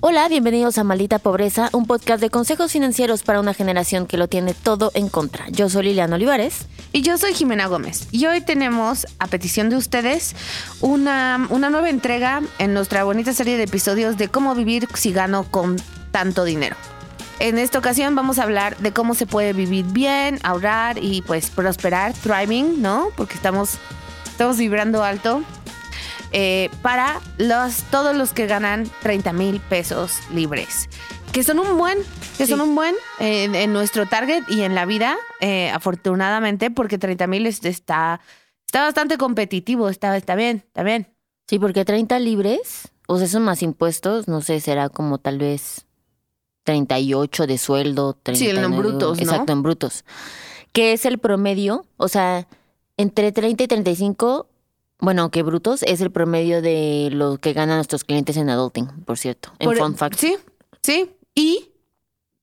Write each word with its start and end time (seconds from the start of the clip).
Hola, 0.00 0.28
bienvenidos 0.28 0.78
a 0.78 0.84
Maldita 0.84 1.18
Pobreza, 1.20 1.70
un 1.72 1.86
podcast 1.86 2.20
de 2.20 2.30
consejos 2.30 2.72
financieros 2.72 3.22
para 3.22 3.38
una 3.38 3.54
generación 3.54 4.06
que 4.06 4.16
lo 4.16 4.26
tiene 4.28 4.54
todo 4.54 4.90
en 4.94 5.08
contra. 5.08 5.48
Yo 5.50 5.68
soy 5.68 5.84
Liliana 5.84 6.16
Olivares. 6.16 6.66
Y 6.92 7.02
yo 7.02 7.18
soy 7.18 7.34
Jimena 7.34 7.66
Gómez. 7.66 8.08
Y 8.10 8.26
hoy 8.26 8.40
tenemos, 8.40 9.06
a 9.18 9.26
petición 9.26 9.70
de 9.70 9.76
ustedes, 9.76 10.34
una, 10.80 11.46
una 11.50 11.70
nueva 11.70 11.90
entrega 11.90 12.42
en 12.58 12.74
nuestra 12.74 13.04
bonita 13.04 13.32
serie 13.32 13.56
de 13.56 13.64
episodios 13.64 14.16
de 14.16 14.28
cómo 14.28 14.54
vivir 14.54 14.88
si 14.94 15.12
gano 15.12 15.44
con 15.44 15.76
tanto 16.10 16.44
dinero. 16.44 16.76
En 17.40 17.56
esta 17.56 17.78
ocasión 17.78 18.16
vamos 18.16 18.40
a 18.40 18.42
hablar 18.42 18.76
de 18.78 18.92
cómo 18.92 19.14
se 19.14 19.26
puede 19.26 19.52
vivir 19.52 19.84
bien, 19.86 20.40
ahorrar 20.42 20.98
y 21.00 21.22
pues 21.22 21.50
prosperar, 21.50 22.12
thriving, 22.12 22.82
¿no? 22.82 23.10
Porque 23.16 23.34
estamos, 23.34 23.78
estamos 24.38 24.56
vibrando 24.56 25.02
alto 25.02 25.42
eh, 26.30 26.70
para 26.80 27.20
los, 27.38 27.82
todos 27.90 28.14
los 28.14 28.32
que 28.32 28.46
ganan 28.46 28.88
30 29.02 29.32
mil 29.32 29.58
pesos 29.58 30.20
libres. 30.32 30.88
Que 31.32 31.42
son 31.42 31.58
un 31.58 31.76
buen, 31.76 31.98
que 32.36 32.46
son 32.46 32.60
un 32.60 32.76
buen 32.76 32.94
en, 33.18 33.72
nuestro 33.72 34.06
target 34.06 34.44
y 34.48 34.60
en 34.60 34.76
la 34.76 34.86
vida, 34.86 35.16
eh, 35.40 35.70
afortunadamente, 35.70 36.70
porque 36.70 36.98
30 36.98 37.26
mil 37.26 37.46
está, 37.48 38.20
está 38.64 38.82
bastante 38.82 39.18
competitivo, 39.18 39.88
está, 39.88 40.16
está 40.16 40.36
bien, 40.36 40.62
está 40.68 40.84
bien. 40.84 41.12
Sí, 41.48 41.58
porque 41.58 41.84
30 41.84 42.20
libres, 42.20 42.92
o 43.08 43.18
sea, 43.18 43.26
son 43.26 43.42
más 43.42 43.60
impuestos, 43.64 44.28
no 44.28 44.40
sé, 44.40 44.60
será 44.60 44.88
como 44.88 45.18
tal 45.18 45.38
vez 45.38 45.84
38 46.62 47.48
de 47.48 47.58
sueldo. 47.58 48.16
39, 48.22 48.60
sí, 48.60 48.64
en 48.64 48.78
brutos, 48.78 49.18
¿no? 49.18 49.24
Exacto, 49.24 49.52
en 49.52 49.62
brutos. 49.64 50.04
Que 50.70 50.92
es 50.92 51.06
el 51.06 51.18
promedio, 51.18 51.86
o 51.96 52.06
sea, 52.06 52.46
entre 52.98 53.32
30 53.32 53.64
y 53.64 53.66
35, 53.68 54.46
bueno, 54.98 55.30
que 55.30 55.42
brutos, 55.42 55.82
es 55.84 56.00
el 56.02 56.10
promedio 56.10 56.60
de 56.60 57.08
lo 57.12 57.38
que 57.38 57.54
ganan 57.54 57.76
nuestros 57.78 58.04
clientes 58.04 58.36
en 58.36 58.50
Adulting, 58.50 58.88
por 59.06 59.16
cierto, 59.16 59.52
en 59.58 59.68
Por- 59.68 59.78
Fun 59.78 59.96
Fact. 59.96 60.18
Sí, 60.18 60.36
sí. 60.82 61.10
Y 61.34 61.70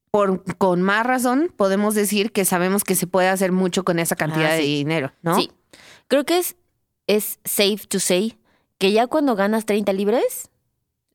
por, 0.09 0.43
con 0.57 0.81
más 0.81 1.05
razón 1.05 1.51
podemos 1.55 1.93
decir 1.93 2.31
que 2.31 2.45
sabemos 2.45 2.83
que 2.83 2.95
se 2.95 3.05
puede 3.07 3.27
hacer 3.27 3.51
mucho 3.51 3.83
con 3.83 3.99
esa 3.99 4.15
cantidad 4.15 4.51
Ah, 4.53 4.55
de 4.55 4.61
dinero, 4.63 5.11
¿no? 5.21 5.35
Sí. 5.35 5.51
Creo 6.07 6.23
que 6.25 6.37
es, 6.39 6.55
es 7.07 7.39
safe 7.43 7.81
to 7.89 7.99
say 7.99 8.37
que 8.77 8.91
ya 8.93 9.07
cuando 9.07 9.35
ganas 9.35 9.65
30 9.65 9.91
libres, 9.93 10.49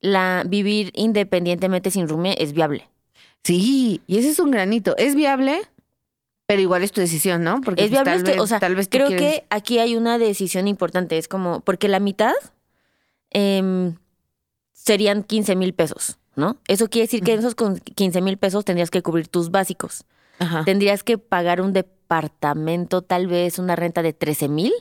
la 0.01 0.45
vivir 0.47 0.93
independientemente 0.95 1.91
sin 1.91 2.09
roomie 2.09 2.35
es 2.39 2.53
viable. 2.53 2.89
Sí, 3.43 4.03
y 4.07 4.19
ese 4.19 4.29
es 4.31 4.39
un 4.39 4.51
granito. 4.51 4.95
Es 4.99 5.15
viable, 5.15 5.63
pero 6.51 6.63
igual 6.63 6.83
es 6.83 6.91
tu 6.91 7.01
decisión, 7.01 7.45
¿no? 7.45 7.61
Porque 7.61 7.85
es 7.85 7.91
pues, 7.91 8.03
viable, 8.03 8.11
tal 8.13 8.23
vez, 8.25 8.41
o 8.41 8.47
sea, 8.49 8.59
tal 8.59 8.75
vez 8.75 8.89
creo 8.91 9.07
quieres- 9.07 9.35
que 9.41 9.45
aquí 9.51 9.79
hay 9.79 9.95
una 9.95 10.19
decisión 10.19 10.67
importante, 10.67 11.17
es 11.17 11.29
como, 11.29 11.61
porque 11.61 11.87
la 11.87 12.01
mitad 12.01 12.33
em, 13.31 13.95
serían 14.73 15.23
15 15.23 15.55
mil 15.55 15.75
pesos, 15.75 16.19
¿no? 16.35 16.57
Eso 16.67 16.89
quiere 16.89 17.05
decir 17.07 17.23
que 17.23 17.35
esos 17.35 17.55
con 17.55 17.79
15 17.79 18.21
mil 18.21 18.37
pesos 18.37 18.65
tendrías 18.65 18.91
que 18.91 19.01
cubrir 19.01 19.29
tus 19.29 19.53
básicos. 19.53 20.03
Ajá. 20.41 20.65
Tendrías 20.65 21.05
que 21.05 21.19
pagar 21.19 21.61
un 21.61 21.73
departamento, 21.73 23.03
tal 23.03 23.29
vez 23.29 23.61
una 23.61 23.77
renta 23.77 24.03
de 24.03 24.13
13 24.13 24.49
mil, 24.49 24.73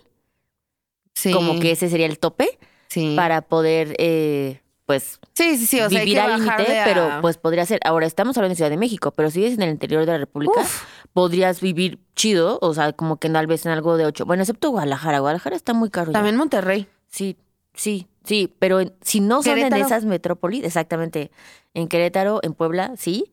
Sí, 1.13 1.31
como 1.31 1.59
que 1.59 1.69
ese 1.74 1.88
sería 1.88 2.08
el 2.08 2.18
tope, 2.18 2.58
sí. 2.88 3.13
para 3.16 3.41
poder, 3.44 3.94
eh, 4.00 4.62
pues, 4.90 5.20
Sí, 5.36 5.56
sí, 5.56 5.68
sí, 5.68 5.80
o 5.82 5.88
sea, 5.88 6.00
hay 6.00 6.06
vivir 6.06 6.18
que 6.18 6.26
al 6.32 6.40
límite, 6.44 6.80
a- 6.80 6.84
pero 6.84 7.10
pues 7.22 7.38
podría 7.38 7.64
ser. 7.68 7.80
Ahora 7.86 8.08
estamos 8.08 8.36
hablando 8.40 8.54
de 8.54 8.56
Ciudad 8.56 8.72
de 8.72 8.78
México, 8.78 9.12
pero 9.12 9.30
si 9.30 9.38
vives 9.40 9.54
en 9.54 9.62
el 9.62 9.70
interior 9.70 10.04
de 10.04 10.14
la 10.14 10.18
República, 10.18 10.62
Uf. 10.62 10.84
podrías 11.14 11.62
vivir 11.62 12.00
chido, 12.16 12.58
o 12.64 12.74
sea, 12.74 12.94
como 12.94 13.18
que 13.18 13.30
tal 13.30 13.46
vez 13.46 13.68
en 13.68 13.72
algo 13.72 13.98
de 13.98 14.08
ocho. 14.08 14.26
Bueno, 14.26 14.42
excepto 14.42 14.72
Guadalajara. 14.72 15.20
Guadalajara 15.20 15.56
está 15.56 15.74
muy 15.76 15.92
caro. 15.92 16.08
ya. 16.12 16.14
También 16.14 16.38
Monterrey. 16.38 16.88
Sí, 17.08 17.38
sí, 17.76 18.08
sí, 18.24 18.52
pero 18.58 18.80
en- 18.80 18.94
si 19.02 19.20
no 19.20 19.44
son 19.44 19.52
en 19.60 19.66
Querétaro. 19.66 19.86
esas 19.86 20.06
metrópolis, 20.06 20.64
exactamente, 20.64 21.30
en 21.76 21.88
Querétaro, 21.88 22.40
en 22.42 22.56
Puebla, 22.56 22.94
sí. 22.98 23.32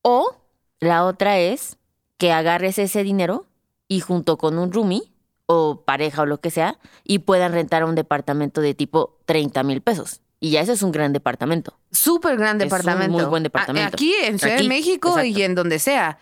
O 0.00 0.36
la 0.80 1.04
otra 1.04 1.38
es 1.38 1.76
que 2.16 2.32
agarres 2.32 2.78
ese 2.78 3.02
dinero 3.02 3.44
y 3.88 4.00
junto 4.00 4.38
con 4.38 4.58
un 4.58 4.72
roomie 4.72 5.02
o 5.44 5.82
pareja 5.84 6.22
o 6.22 6.26
lo 6.26 6.40
que 6.40 6.50
sea, 6.50 6.78
y 7.04 7.18
puedan 7.20 7.52
rentar 7.52 7.84
un 7.84 7.94
departamento 7.94 8.62
de 8.62 8.72
tipo 8.74 9.18
30 9.26 9.62
mil 9.64 9.82
pesos. 9.82 10.22
Y 10.40 10.50
ya 10.50 10.60
ese 10.60 10.72
es 10.72 10.82
un 10.82 10.92
gran 10.92 11.12
departamento. 11.12 11.78
Súper 11.90 12.36
gran 12.36 12.56
Es 12.60 12.64
un 12.64 12.68
departamento. 12.68 13.12
muy 13.12 13.24
buen 13.24 13.42
A- 13.42 13.44
departamento. 13.44 13.94
Aquí, 13.96 14.12
en 14.22 14.38
Ciudad 14.38 14.56
de 14.56 14.68
México 14.68 15.08
exacto. 15.18 15.26
y 15.38 15.42
en 15.42 15.54
donde 15.54 15.78
sea. 15.78 16.18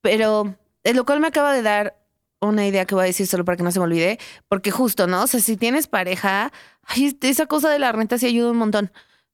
Pero, 0.00 0.54
eh, 0.84 0.94
lo 0.94 1.04
cual 1.04 1.20
me 1.20 1.26
acaba 1.26 1.52
de 1.52 1.62
dar 1.62 1.96
una 2.40 2.66
idea 2.66 2.84
que 2.84 2.94
voy 2.94 3.02
a 3.02 3.06
decir 3.06 3.26
solo 3.26 3.44
para 3.44 3.56
que 3.56 3.64
no 3.64 3.72
se 3.72 3.80
me 3.80 3.84
olvide. 3.86 4.18
Porque 4.48 4.70
justo, 4.70 5.06
¿no? 5.08 5.22
O 5.24 5.26
sea, 5.26 5.40
si 5.40 5.56
tienes 5.56 5.88
pareja, 5.88 6.52
ay, 6.84 7.16
esa 7.20 7.46
cosa 7.46 7.68
de 7.70 7.80
la 7.80 7.90
renta 7.90 8.16
sí 8.16 8.26
ayuda 8.26 8.52
un 8.52 8.58
montón. 8.58 8.92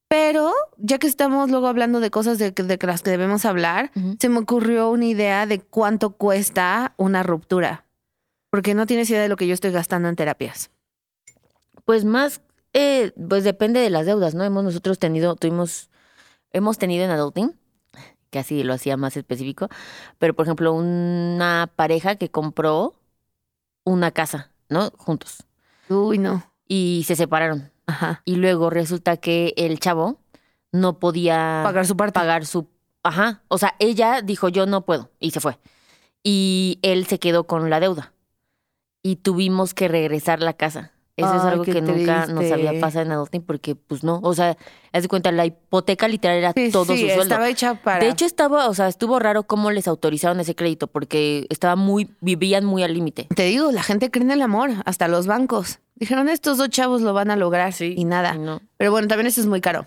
Pero, 0.08 0.52
ya 0.78 0.98
que 0.98 1.06
estamos 1.06 1.50
luego 1.50 1.66
hablando 1.66 2.00
de 2.00 2.10
cosas 2.10 2.38
de, 2.38 2.54
que- 2.54 2.62
de 2.62 2.78
las 2.86 3.02
que 3.02 3.10
debemos 3.10 3.44
hablar, 3.44 3.90
se 4.18 4.28
me 4.30 4.38
ocurrió 4.38 4.88
una 4.90 5.04
idea 5.06 5.44
de 5.44 5.60
cuánto 5.60 6.10
cuesta 6.16 6.94
una 6.96 7.22
ruptura. 7.22 7.84
Porque 8.50 8.72
no 8.74 8.86
tienes 8.86 9.10
idea 9.10 9.20
de 9.22 9.28
lo 9.28 9.36
que 9.36 9.46
yo 9.46 9.52
estoy 9.54 9.70
gastando 9.72 10.08
en 10.08 10.16
terapias. 10.16 10.70
Pues 11.84 12.04
más, 12.04 12.40
eh, 12.74 13.12
pues 13.28 13.44
depende 13.44 13.80
de 13.80 13.88
las 13.88 14.04
deudas, 14.04 14.34
¿no? 14.34 14.44
Hemos 14.44 14.64
nosotros 14.64 14.98
tenido, 14.98 15.36
tuvimos, 15.36 15.88
hemos 16.52 16.76
tenido 16.76 17.04
en 17.04 17.10
adulting, 17.10 17.58
que 18.30 18.40
así 18.40 18.62
lo 18.64 18.74
hacía 18.74 18.96
más 18.96 19.16
específico, 19.16 19.68
pero 20.18 20.34
por 20.34 20.44
ejemplo, 20.44 20.72
una 20.72 21.70
pareja 21.74 22.16
que 22.16 22.30
compró 22.30 22.94
una 23.84 24.10
casa, 24.10 24.50
¿no? 24.68 24.90
Juntos. 24.98 25.44
Uy, 25.88 26.18
no. 26.18 26.42
Y 26.66 27.04
se 27.06 27.16
separaron. 27.16 27.70
Ajá. 27.86 28.22
Y 28.24 28.36
luego 28.36 28.70
resulta 28.70 29.16
que 29.18 29.54
el 29.56 29.78
chavo 29.78 30.18
no 30.72 30.98
podía 30.98 31.60
Pagar 31.62 31.86
su 31.86 31.96
parte. 31.96 32.12
pagar 32.12 32.46
su... 32.46 32.68
Ajá. 33.02 33.42
O 33.48 33.58
sea, 33.58 33.76
ella 33.78 34.22
dijo, 34.22 34.48
yo 34.48 34.66
no 34.66 34.84
puedo. 34.84 35.10
Y 35.20 35.30
se 35.30 35.40
fue. 35.40 35.58
Y 36.22 36.78
él 36.82 37.06
se 37.06 37.18
quedó 37.18 37.46
con 37.46 37.68
la 37.68 37.78
deuda. 37.78 38.14
Y 39.02 39.16
tuvimos 39.16 39.74
que 39.74 39.86
regresar 39.88 40.40
la 40.40 40.54
casa. 40.54 40.93
Eso 41.16 41.32
es 41.36 41.42
algo 41.42 41.62
que 41.64 41.80
nunca 41.80 42.26
nos 42.26 42.50
había 42.50 42.80
pasado 42.80 43.04
en 43.06 43.12
adulting 43.12 43.42
porque, 43.42 43.76
pues 43.76 44.02
no. 44.02 44.18
O 44.24 44.34
sea, 44.34 44.56
haz 44.92 45.02
de 45.02 45.08
cuenta, 45.08 45.30
la 45.30 45.46
hipoteca 45.46 46.08
literal 46.08 46.38
era 46.38 46.52
Sí, 46.52 46.70
todo 46.72 46.86
sí, 46.92 47.02
su 47.02 47.06
sueldo. 47.06 47.22
estaba 47.22 47.48
hecha 47.48 47.74
para... 47.76 48.04
De 48.04 48.10
hecho, 48.10 48.24
estaba, 48.24 48.68
o 48.68 48.74
sea, 48.74 48.88
estuvo 48.88 49.20
raro 49.20 49.44
cómo 49.44 49.70
les 49.70 49.86
autorizaron 49.86 50.40
ese 50.40 50.56
crédito 50.56 50.88
porque 50.88 51.46
estaba 51.50 51.76
muy, 51.76 52.10
vivían 52.20 52.64
muy 52.64 52.82
al 52.82 52.94
límite. 52.94 53.28
Te 53.34 53.44
digo, 53.44 53.70
la 53.70 53.84
gente 53.84 54.10
cree 54.10 54.24
en 54.24 54.32
el 54.32 54.42
amor, 54.42 54.70
hasta 54.86 55.06
los 55.06 55.28
bancos. 55.28 55.78
Dijeron, 55.94 56.28
estos 56.28 56.58
dos 56.58 56.68
chavos 56.70 57.00
lo 57.02 57.12
van 57.14 57.30
a 57.30 57.36
lograr 57.36 57.72
y 57.80 58.04
nada. 58.04 58.34
Y 58.34 58.38
no. 58.40 58.60
Pero 58.76 58.90
bueno, 58.90 59.06
también 59.06 59.28
eso 59.28 59.40
es 59.40 59.46
muy 59.46 59.60
caro. 59.60 59.86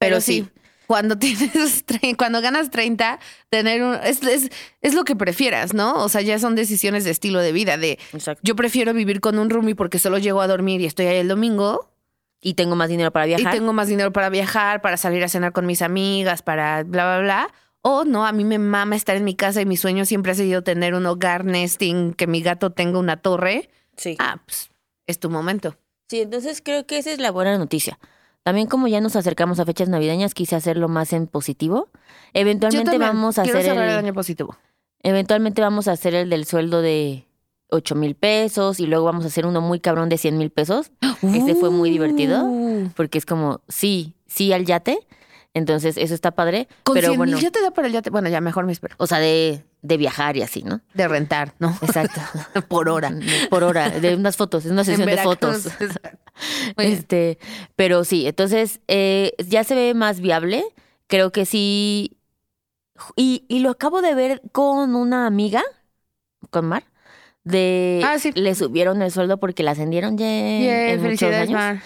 Pero, 0.00 0.16
Pero 0.16 0.20
sí, 0.20 0.42
sí. 0.42 0.60
Cuando 0.86 1.18
tienes 1.18 1.84
cuando 2.16 2.40
ganas 2.40 2.70
30, 2.70 3.18
tener 3.50 3.82
un 3.82 3.94
es, 4.02 4.22
es, 4.22 4.50
es 4.80 4.94
lo 4.94 5.04
que 5.04 5.16
prefieras, 5.16 5.74
¿no? 5.74 5.94
O 6.02 6.08
sea, 6.08 6.20
ya 6.20 6.38
son 6.38 6.54
decisiones 6.54 7.04
de 7.04 7.10
estilo 7.10 7.40
de 7.40 7.52
vida, 7.52 7.76
de 7.76 7.98
Exacto. 8.12 8.40
yo 8.44 8.56
prefiero 8.56 8.92
vivir 8.94 9.20
con 9.20 9.38
un 9.38 9.50
roomie 9.50 9.74
porque 9.74 9.98
solo 9.98 10.18
llego 10.18 10.40
a 10.40 10.46
dormir 10.46 10.80
y 10.80 10.86
estoy 10.86 11.06
ahí 11.06 11.18
el 11.18 11.28
domingo 11.28 11.90
Y 12.40 12.54
tengo 12.54 12.76
más 12.76 12.88
dinero 12.88 13.10
para 13.12 13.26
viajar. 13.26 13.54
y 13.54 13.58
tengo 13.58 13.72
más 13.72 13.88
dinero 13.88 14.12
para 14.12 14.28
viajar, 14.28 14.80
para 14.82 14.96
salir 14.96 15.24
a 15.24 15.28
cenar 15.28 15.52
con 15.52 15.66
mis 15.66 15.80
amigas, 15.82 16.42
para 16.42 16.82
bla, 16.84 17.04
bla, 17.04 17.18
bla. 17.20 17.48
O 17.86 18.04
no, 18.04 18.26
a 18.26 18.32
mí 18.32 18.44
me 18.44 18.58
mama 18.58 18.96
estar 18.96 19.14
en 19.16 19.24
mi 19.24 19.34
casa 19.34 19.60
y 19.60 19.66
mi 19.66 19.76
sueño 19.76 20.04
siempre 20.06 20.32
ha 20.32 20.34
sido 20.34 20.62
tener 20.62 20.94
un 20.94 21.04
hogar 21.06 21.44
nesting, 21.44 22.14
que 22.14 22.26
mi 22.26 22.40
gato 22.42 22.70
tenga 22.70 22.98
una 22.98 23.18
torre. 23.18 23.68
Sí. 23.96 24.16
Ah, 24.18 24.40
pues 24.44 24.70
es 25.06 25.18
tu 25.18 25.28
momento. 25.30 25.76
Sí, 26.08 26.20
entonces 26.22 26.62
creo 26.64 26.86
que 26.86 26.98
esa 26.98 27.10
es 27.12 27.18
la 27.18 27.30
buena 27.30 27.56
noticia. 27.58 27.98
También 28.44 28.68
como 28.68 28.86
ya 28.88 29.00
nos 29.00 29.16
acercamos 29.16 29.58
a 29.58 29.64
fechas 29.64 29.88
navideñas, 29.88 30.34
quise 30.34 30.54
hacerlo 30.54 30.88
más 30.88 31.12
en 31.12 31.26
positivo. 31.26 31.88
Eventualmente 32.34 32.98
vamos 32.98 33.38
a 33.38 33.42
hacer 33.42 33.62
cerrar 33.62 33.84
el... 33.84 33.90
el, 33.92 33.98
año 33.98 34.14
positivo. 34.14 34.56
eventualmente 35.02 35.62
vamos 35.62 35.88
a 35.88 35.92
hacer 35.92 36.14
el 36.14 36.30
del 36.30 36.44
sueldo 36.44 36.82
de 36.82 37.26
8 37.70 37.94
mil 37.94 38.14
pesos 38.14 38.80
y 38.80 38.86
luego 38.86 39.06
vamos 39.06 39.24
a 39.24 39.28
hacer 39.28 39.46
uno 39.46 39.60
muy 39.60 39.80
cabrón 39.80 40.10
de 40.10 40.18
100 40.18 40.38
mil 40.38 40.50
pesos. 40.50 40.92
Este 41.22 41.54
fue 41.54 41.70
muy 41.70 41.90
divertido 41.90 42.44
Uh. 42.44 42.90
porque 42.94 43.18
es 43.18 43.26
como, 43.26 43.62
sí, 43.68 44.14
sí 44.26 44.52
al 44.52 44.66
yate 44.66 44.98
Entonces, 45.54 45.96
eso 45.96 46.14
está 46.14 46.32
padre. 46.32 46.68
Con 46.82 46.94
pero 46.94 47.08
100 47.08 47.18
bueno, 47.18 47.38
ya 47.38 47.50
te 47.50 47.62
da 47.62 47.70
para 47.70 47.88
el 47.88 47.94
yate. 47.94 48.10
Bueno, 48.10 48.28
ya 48.28 48.40
mejor 48.40 48.66
me 48.66 48.72
espero. 48.72 48.94
o 48.98 49.06
sea, 49.06 49.18
de, 49.20 49.64
de 49.84 49.98
viajar 49.98 50.34
y 50.38 50.42
así, 50.42 50.62
¿no? 50.62 50.80
De 50.94 51.06
rentar, 51.06 51.52
¿no? 51.58 51.76
Exacto. 51.82 52.18
Por 52.68 52.88
hora. 52.88 53.12
Por 53.50 53.62
hora, 53.62 53.90
de 53.90 54.14
unas 54.14 54.36
fotos, 54.36 54.64
es 54.64 54.70
una 54.72 54.82
sesión 54.82 55.06
de 55.06 55.18
fotos. 55.18 55.68
Este, 56.78 57.38
pero 57.76 58.02
sí, 58.02 58.26
entonces 58.26 58.80
eh, 58.88 59.34
ya 59.46 59.62
se 59.62 59.76
ve 59.76 59.94
más 59.94 60.18
viable. 60.18 60.64
Creo 61.06 61.30
que 61.30 61.46
sí. 61.46 62.16
Y, 63.14 63.44
y 63.48 63.60
lo 63.60 63.70
acabo 63.70 64.02
de 64.02 64.14
ver 64.16 64.42
con 64.50 64.96
una 64.96 65.26
amiga, 65.26 65.62
con 66.50 66.66
Mar, 66.66 66.84
de 67.44 68.00
Ah, 68.04 68.18
sí. 68.18 68.32
le 68.34 68.54
subieron 68.56 69.00
el 69.02 69.12
sueldo 69.12 69.38
porque 69.38 69.62
la 69.62 69.72
ascendieron 69.72 70.16
ya 70.18 70.26
Yay, 70.26 70.66
en 70.94 71.02
muchos 71.02 71.22
años. 71.32 71.50
Mar. 71.50 71.82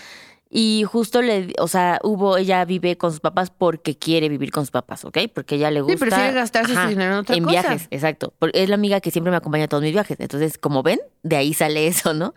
Y 0.50 0.84
justo 0.84 1.20
le, 1.20 1.52
o 1.58 1.68
sea, 1.68 2.00
hubo, 2.02 2.38
ella 2.38 2.64
vive 2.64 2.96
con 2.96 3.10
sus 3.10 3.20
papás 3.20 3.50
porque 3.50 3.98
quiere 3.98 4.28
vivir 4.30 4.50
con 4.50 4.62
sus 4.64 4.70
papás, 4.70 5.04
¿ok? 5.04 5.18
Porque 5.34 5.56
ella 5.56 5.70
le 5.70 5.80
Sí, 5.80 5.84
gusta. 5.84 5.98
prefiere 6.06 6.32
gastarse 6.32 6.74
su 6.74 6.88
dinero 6.88 7.12
en 7.12 7.18
otra 7.18 7.36
en 7.36 7.44
cosa. 7.44 7.52
viajes, 7.60 7.88
exacto. 7.90 8.32
Porque 8.38 8.62
es 8.62 8.68
la 8.70 8.76
amiga 8.76 9.00
que 9.00 9.10
siempre 9.10 9.30
me 9.30 9.36
acompaña 9.36 9.64
a 9.64 9.68
todos 9.68 9.82
mis 9.82 9.92
viajes. 9.92 10.16
Entonces, 10.20 10.56
como 10.56 10.82
ven, 10.82 11.00
de 11.22 11.36
ahí 11.36 11.52
sale 11.52 11.86
eso, 11.86 12.14
¿no? 12.14 12.34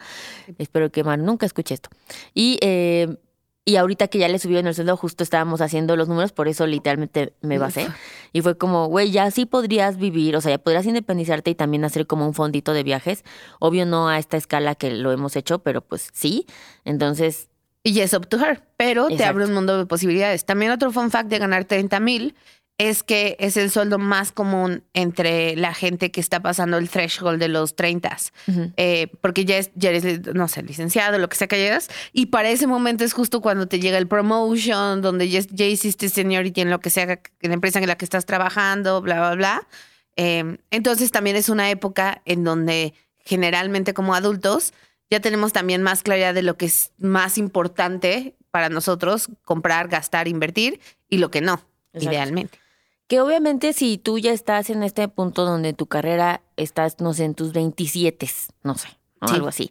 Espero 0.57 0.91
que 0.91 1.03
Mar 1.05 1.19
nunca 1.19 1.45
escuche 1.45 1.73
esto. 1.73 1.89
Y, 2.33 2.57
eh, 2.61 3.15
y 3.63 3.75
ahorita 3.77 4.07
que 4.09 4.17
ya 4.17 4.27
le 4.27 4.39
subió 4.39 4.59
en 4.59 4.67
el 4.67 4.75
sueldo, 4.75 4.97
justo 4.97 5.23
estábamos 5.23 5.61
haciendo 5.61 5.95
los 5.95 6.09
números, 6.09 6.33
por 6.33 6.47
eso 6.49 6.65
literalmente 6.67 7.33
me 7.41 7.59
basé. 7.59 7.87
Y 8.33 8.41
fue 8.41 8.57
como, 8.57 8.87
güey, 8.87 9.11
ya 9.11 9.29
sí 9.31 9.45
podrías 9.45 9.97
vivir, 9.97 10.35
o 10.35 10.41
sea, 10.41 10.51
ya 10.51 10.57
podrías 10.57 10.85
independizarte 10.85 11.51
y 11.51 11.55
también 11.55 11.85
hacer 11.85 12.07
como 12.07 12.25
un 12.25 12.33
fondito 12.33 12.73
de 12.73 12.83
viajes. 12.83 13.23
Obvio 13.59 13.85
no 13.85 14.09
a 14.09 14.17
esta 14.17 14.35
escala 14.35 14.75
que 14.75 14.89
lo 14.91 15.11
hemos 15.13 15.35
hecho, 15.35 15.59
pero 15.59 15.81
pues 15.81 16.09
sí. 16.11 16.45
Entonces, 16.85 17.49
yes, 17.83 18.13
up 18.13 18.27
to 18.27 18.37
her. 18.37 18.61
Pero 18.77 19.07
te 19.07 19.13
Exacto. 19.13 19.31
abre 19.31 19.45
un 19.45 19.53
mundo 19.53 19.77
de 19.77 19.85
posibilidades. 19.85 20.45
También 20.45 20.71
otro 20.71 20.91
fun 20.91 21.11
fact 21.11 21.29
de 21.29 21.39
ganar 21.39 21.65
30 21.65 21.99
mil 21.99 22.35
es 22.77 23.03
que 23.03 23.35
es 23.39 23.57
el 23.57 23.69
sueldo 23.69 23.99
más 23.99 24.31
común 24.31 24.83
entre 24.93 25.55
la 25.55 25.71
gente 25.71 26.09
que 26.09 26.19
está 26.19 26.39
pasando 26.39 26.77
el 26.77 26.89
threshold 26.89 27.39
de 27.39 27.47
los 27.47 27.75
30. 27.75 28.17
Ujú. 28.47 28.71
Eh, 28.75 29.07
porque 29.21 29.45
ya, 29.45 29.57
es, 29.57 29.69
ya 29.75 29.91
eres, 29.91 30.33
no 30.33 30.47
sé, 30.47 30.63
licenciado, 30.63 31.19
lo 31.19 31.29
que 31.29 31.35
sea 31.35 31.47
que 31.47 31.59
llegas. 31.59 31.89
Y 32.11 32.27
para 32.27 32.49
ese 32.49 32.65
momento 32.65 33.03
es 33.03 33.13
justo 33.13 33.39
cuando 33.39 33.67
te 33.67 33.79
llega 33.79 33.99
el 33.99 34.07
promotion, 34.07 35.01
donde 35.01 35.29
ya, 35.29 35.41
ya 35.51 35.65
hiciste 35.65 36.09
seniority 36.09 36.61
en 36.61 36.71
lo 36.71 36.79
que 36.79 36.89
sea, 36.89 37.03
en 37.03 37.49
la 37.49 37.53
empresa 37.53 37.77
en 37.77 37.87
la 37.87 37.97
que 37.97 38.05
estás 38.05 38.25
trabajando, 38.25 38.99
bla, 39.01 39.19
bla, 39.19 39.35
bla. 39.35 39.67
Eh, 40.15 40.57
entonces 40.71 41.11
también 41.11 41.35
es 41.35 41.49
una 41.49 41.69
época 41.69 42.23
en 42.25 42.43
donde 42.43 42.95
generalmente 43.19 43.93
como 43.93 44.15
adultos 44.15 44.73
ya 45.11 45.19
tenemos 45.19 45.51
también 45.51 45.83
más 45.83 46.01
claridad 46.03 46.33
de 46.33 46.41
lo 46.41 46.55
que 46.57 46.65
es 46.65 46.93
más 46.97 47.37
importante 47.37 48.35
para 48.49 48.69
nosotros 48.69 49.27
comprar, 49.43 49.89
gastar, 49.89 50.29
invertir 50.29 50.79
y 51.09 51.17
lo 51.17 51.29
que 51.29 51.41
no, 51.41 51.65
Exacto. 51.93 52.09
idealmente. 52.09 52.59
Que 53.07 53.19
obviamente 53.19 53.73
si 53.73 53.97
tú 53.97 54.19
ya 54.19 54.31
estás 54.31 54.69
en 54.69 54.83
este 54.83 55.05
punto 55.09 55.43
donde 55.43 55.73
tu 55.73 55.85
carrera 55.85 56.41
estás, 56.55 57.01
no 57.01 57.13
sé, 57.13 57.25
en 57.25 57.35
tus 57.35 57.51
27, 57.51 58.29
no 58.63 58.75
sé, 58.75 58.87
algo 59.19 59.49
así, 59.49 59.69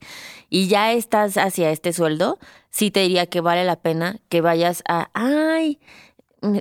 y 0.51 0.69
ya 0.69 0.93
estás 0.93 1.39
hacia 1.39 1.71
este 1.71 1.95
sueldo, 1.95 2.39
sí 2.69 2.91
te 2.91 3.01
diría 3.01 3.27
que 3.27 3.41
vale 3.41 3.65
la 3.65 3.77
pena 3.77 4.21
que 4.29 4.43
vayas 4.43 4.83
a, 4.87 5.11
ay, 5.15 5.81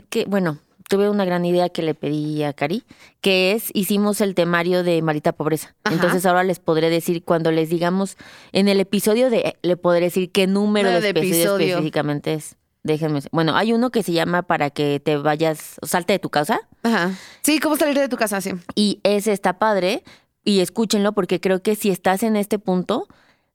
que 0.09 0.23
bueno, 0.25 0.57
tuve 0.89 1.07
una 1.09 1.23
gran 1.23 1.45
idea 1.45 1.69
que 1.69 1.81
le 1.81 1.93
pedí 1.93 2.43
a 2.43 2.51
Cari, 2.51 2.83
que 3.21 3.53
es, 3.53 3.69
hicimos 3.73 4.19
el 4.19 4.35
temario 4.35 4.83
de 4.83 5.01
Marita 5.01 5.31
Pobreza. 5.31 5.75
Ajá. 5.83 5.95
Entonces 5.95 6.25
ahora 6.25 6.43
les 6.43 6.59
podré 6.59 6.89
decir, 6.89 7.23
cuando 7.23 7.51
les 7.51 7.69
digamos, 7.69 8.17
en 8.51 8.67
el 8.67 8.81
episodio 8.81 9.29
de, 9.29 9.55
le 9.61 9.77
podré 9.77 10.05
decir 10.05 10.31
qué 10.31 10.47
número 10.47 10.89
de, 10.89 11.09
episodio 11.09 11.35
episodio. 11.35 11.67
específicamente 11.67 12.33
es. 12.33 12.57
Déjenme. 12.81 13.19
Bueno, 13.31 13.55
hay 13.55 13.71
uno 13.73 13.91
que 13.91 14.03
se 14.03 14.13
llama 14.13 14.41
para 14.41 14.69
que 14.71 14.99
te 14.99 15.17
vayas, 15.17 15.75
salte 15.83 16.13
de 16.13 16.19
tu 16.19 16.29
causa. 16.29 16.59
Ajá. 16.83 17.11
Sí, 17.41 17.59
¿cómo 17.59 17.77
salir 17.77 17.97
de 17.97 18.09
tu 18.09 18.17
casa? 18.17 18.41
Sí. 18.41 18.51
Y 18.73 18.99
ese 19.03 19.31
está 19.31 19.59
padre. 19.59 20.03
Y 20.43 20.61
escúchenlo 20.61 21.11
porque 21.11 21.39
creo 21.39 21.61
que 21.61 21.75
si 21.75 21.89
estás 21.91 22.23
en 22.23 22.35
este 22.35 22.57
punto, 22.57 23.07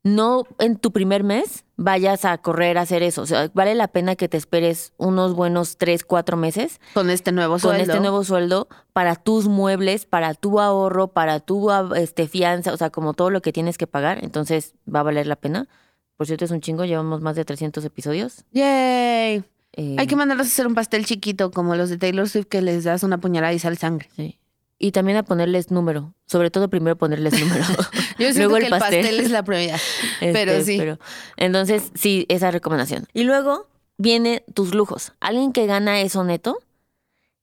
no 0.05 0.45
en 0.59 0.77
tu 0.77 0.93
primer 0.93 1.25
mes 1.25 1.65
vayas 1.77 2.25
a 2.25 2.37
correr 2.39 2.79
a 2.79 2.83
hacer 2.83 3.03
eso. 3.03 3.23
O 3.23 3.27
sea, 3.27 3.51
vale 3.55 3.75
la 3.75 3.89
pena 3.89 4.15
que 4.17 4.29
te 4.29 4.37
esperes 4.37 4.93
unos 4.99 5.35
buenos 5.35 5.77
tres, 5.79 6.05
cuatro 6.05 6.37
meses 6.37 6.79
Con 6.93 7.11
este 7.11 7.33
nuevo 7.33 7.55
con 7.55 7.61
sueldo. 7.61 7.83
este 7.83 8.01
nuevo 8.01 8.23
sueldo 8.23 8.69
para 8.93 9.17
tus 9.17 9.49
muebles, 9.49 10.05
para 10.05 10.35
tu 10.35 10.61
ahorro, 10.61 11.09
para 11.09 11.41
tu 11.41 11.71
ah, 11.71 11.89
este, 11.97 12.29
fianza, 12.29 12.73
o 12.73 12.77
sea, 12.77 12.91
como 12.91 13.15
todo 13.15 13.31
lo 13.31 13.41
que 13.43 13.53
tienes 13.53 13.79
que 13.79 13.87
pagar. 13.87 14.23
Entonces 14.23 14.75
va 14.93 15.01
a 15.01 15.05
valer 15.05 15.27
la 15.27 15.37
pena. 15.37 15.69
Por 16.17 16.27
cierto, 16.29 16.45
es 16.45 16.51
un 16.53 16.61
chingo, 16.61 16.85
llevamos 16.85 17.23
más 17.23 17.35
de 17.35 17.45
300 17.45 17.85
episodios. 17.85 18.45
Yay. 18.53 19.43
Eh, 19.73 19.97
Hay 19.99 20.06
que 20.06 20.15
mandarlos 20.15 20.47
a 20.47 20.51
hacer 20.51 20.67
un 20.69 20.75
pastel 20.77 21.05
chiquito 21.06 21.51
como 21.51 21.75
los 21.75 21.89
de 21.91 21.99
Taylor 21.99 22.29
Swift 22.29 22.47
que 22.47 22.62
les 22.62 22.85
das 22.85 23.03
una 23.03 23.19
puñalada 23.19 23.53
y 23.53 23.59
sale 23.59 23.77
sangre. 23.77 24.09
sí. 24.15 24.39
Y 24.77 24.91
también 24.91 25.17
a 25.17 25.23
ponerles 25.23 25.71
número. 25.71 26.15
Sobre 26.27 26.51
todo 26.51 26.69
primero 26.69 26.97
ponerles 26.97 27.41
número. 27.41 27.65
Yo 28.19 28.32
siento 28.32 28.49
Luego 28.50 28.56
que 28.56 28.64
el 28.66 28.70
pastel. 28.70 29.20
es 29.20 29.31
la 29.31 29.43
prioridad. 29.43 29.81
pero 30.20 30.52
Este, 30.52 30.64
sí. 30.64 30.78
pero- 30.78 30.99
entonces, 31.37 31.90
sí, 31.94 32.26
esa 32.28 32.50
recomendación. 32.50 33.06
Y 33.12 33.25
luego 33.25 33.69
vienen 33.99 34.43
tus 34.55 34.75
lujos. 34.75 35.12
Alguien 35.20 35.52
que 35.52 35.66
gana 35.66 36.00
eso 36.00 36.25
neto, 36.25 36.58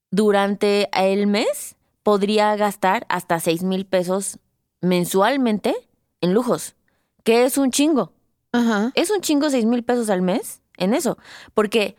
durante 0.10 0.90
el 0.94 1.28
mes 1.28 1.76
podría 2.04 2.56
gastar 2.56 3.06
hasta 3.10 3.40
6 3.40 3.64
mil 3.64 3.86
pesos 3.86 4.40
mensualmente 4.82 5.76
en 6.22 6.34
lujos, 6.34 6.76
que 7.24 7.46
es 7.46 7.58
un 7.58 7.72
chingo. 7.72 8.12
Ajá. 8.52 8.92
Es 8.96 9.10
un 9.12 9.22
chingo 9.22 9.50
6 9.50 9.66
mil 9.66 9.84
pesos 9.84 10.10
al 10.10 10.22
mes 10.22 10.62
en 10.78 10.94
eso, 10.94 11.18
porque 11.54 11.96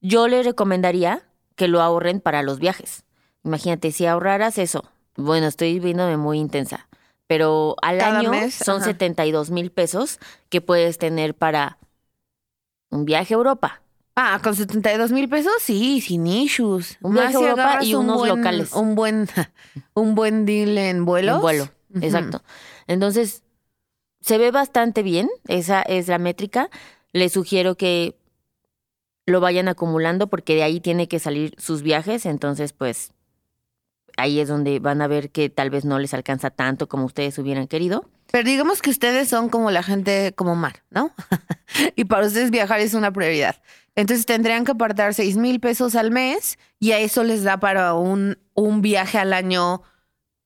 yo 0.00 0.28
le 0.28 0.42
recomendaría 0.42 1.22
que 1.54 1.68
lo 1.68 1.80
ahorren 1.80 2.20
para 2.20 2.42
los 2.42 2.58
viajes. 2.58 3.04
Imagínate, 3.44 3.92
si 3.92 4.04
ahorraras 4.06 4.58
eso, 4.58 4.84
bueno, 5.16 5.46
estoy 5.46 5.78
viéndome 5.80 6.16
muy 6.16 6.38
intensa, 6.38 6.87
pero 7.28 7.76
al 7.82 7.98
Cada 7.98 8.18
año 8.18 8.30
mes, 8.30 8.54
son 8.54 8.78
ajá. 8.78 8.86
72 8.86 9.50
mil 9.52 9.70
pesos 9.70 10.18
que 10.48 10.60
puedes 10.60 10.98
tener 10.98 11.34
para 11.36 11.78
un 12.90 13.04
viaje 13.04 13.34
a 13.34 13.36
Europa. 13.36 13.82
Ah, 14.16 14.40
con 14.42 14.56
72 14.56 15.12
mil 15.12 15.28
pesos, 15.28 15.52
sí, 15.60 16.00
sin 16.00 16.26
issues. 16.26 16.98
Un 17.02 17.14
viaje 17.14 17.36
a 17.36 17.40
Europa 17.50 17.78
y 17.84 17.94
un 17.94 18.06
unos 18.06 18.16
buen- 18.18 18.36
locales. 18.36 18.72
Un 18.72 18.94
buen, 18.96 19.28
un 19.94 20.16
buen 20.16 20.44
deal 20.44 20.76
en 20.76 21.04
vuelos. 21.04 21.36
En 21.36 21.40
vuelo, 21.42 21.68
exacto. 22.00 22.42
Entonces, 22.88 23.44
se 24.20 24.36
ve 24.38 24.50
bastante 24.50 25.04
bien, 25.04 25.28
esa 25.46 25.82
es 25.82 26.08
la 26.08 26.18
métrica. 26.18 26.68
Les 27.12 27.32
sugiero 27.32 27.76
que 27.76 28.16
lo 29.26 29.40
vayan 29.40 29.68
acumulando 29.68 30.26
porque 30.28 30.54
de 30.56 30.62
ahí 30.64 30.80
tiene 30.80 31.06
que 31.06 31.18
salir 31.18 31.54
sus 31.58 31.82
viajes, 31.82 32.24
entonces 32.26 32.72
pues 32.72 33.12
ahí 34.18 34.40
es 34.40 34.48
donde 34.48 34.80
van 34.80 35.00
a 35.00 35.06
ver 35.06 35.30
que 35.30 35.48
tal 35.48 35.70
vez 35.70 35.84
no 35.84 35.98
les 35.98 36.12
alcanza 36.12 36.50
tanto 36.50 36.88
como 36.88 37.04
ustedes 37.06 37.38
hubieran 37.38 37.68
querido. 37.68 38.10
Pero 38.30 38.46
digamos 38.46 38.82
que 38.82 38.90
ustedes 38.90 39.28
son 39.28 39.48
como 39.48 39.70
la 39.70 39.82
gente 39.82 40.34
como 40.36 40.54
Mar, 40.54 40.82
¿no? 40.90 41.14
y 41.96 42.04
para 42.04 42.26
ustedes 42.26 42.50
viajar 42.50 42.80
es 42.80 42.92
una 42.92 43.12
prioridad. 43.12 43.56
Entonces 43.94 44.26
tendrían 44.26 44.64
que 44.64 44.72
apartar 44.72 45.14
6 45.14 45.36
mil 45.38 45.60
pesos 45.60 45.94
al 45.94 46.10
mes 46.10 46.58
y 46.78 46.92
a 46.92 46.98
eso 46.98 47.24
les 47.24 47.42
da 47.42 47.58
para 47.58 47.94
un, 47.94 48.38
un 48.54 48.82
viaje 48.82 49.18
al 49.18 49.32
año 49.32 49.82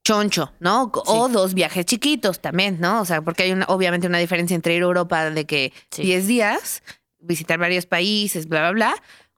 choncho, 0.04 0.52
¿no? 0.60 0.92
O 1.06 1.28
dos 1.28 1.54
viajes 1.54 1.86
chiquitos 1.86 2.40
también, 2.40 2.78
¿no? 2.80 3.00
O 3.00 3.04
sea, 3.04 3.22
porque 3.22 3.44
hay 3.44 3.52
una, 3.52 3.64
obviamente 3.66 4.06
una 4.06 4.18
diferencia 4.18 4.54
entre 4.54 4.74
ir 4.74 4.82
a 4.82 4.86
Europa 4.86 5.30
de 5.30 5.44
que 5.46 5.72
Sí. 5.90 6.02
10 6.02 6.26
días, 6.26 6.82
visitar 7.20 7.58
varios 7.58 7.86
países, 7.86 8.48
bla, 8.48 8.60
bla, 8.60 8.72
bla, 8.72 8.94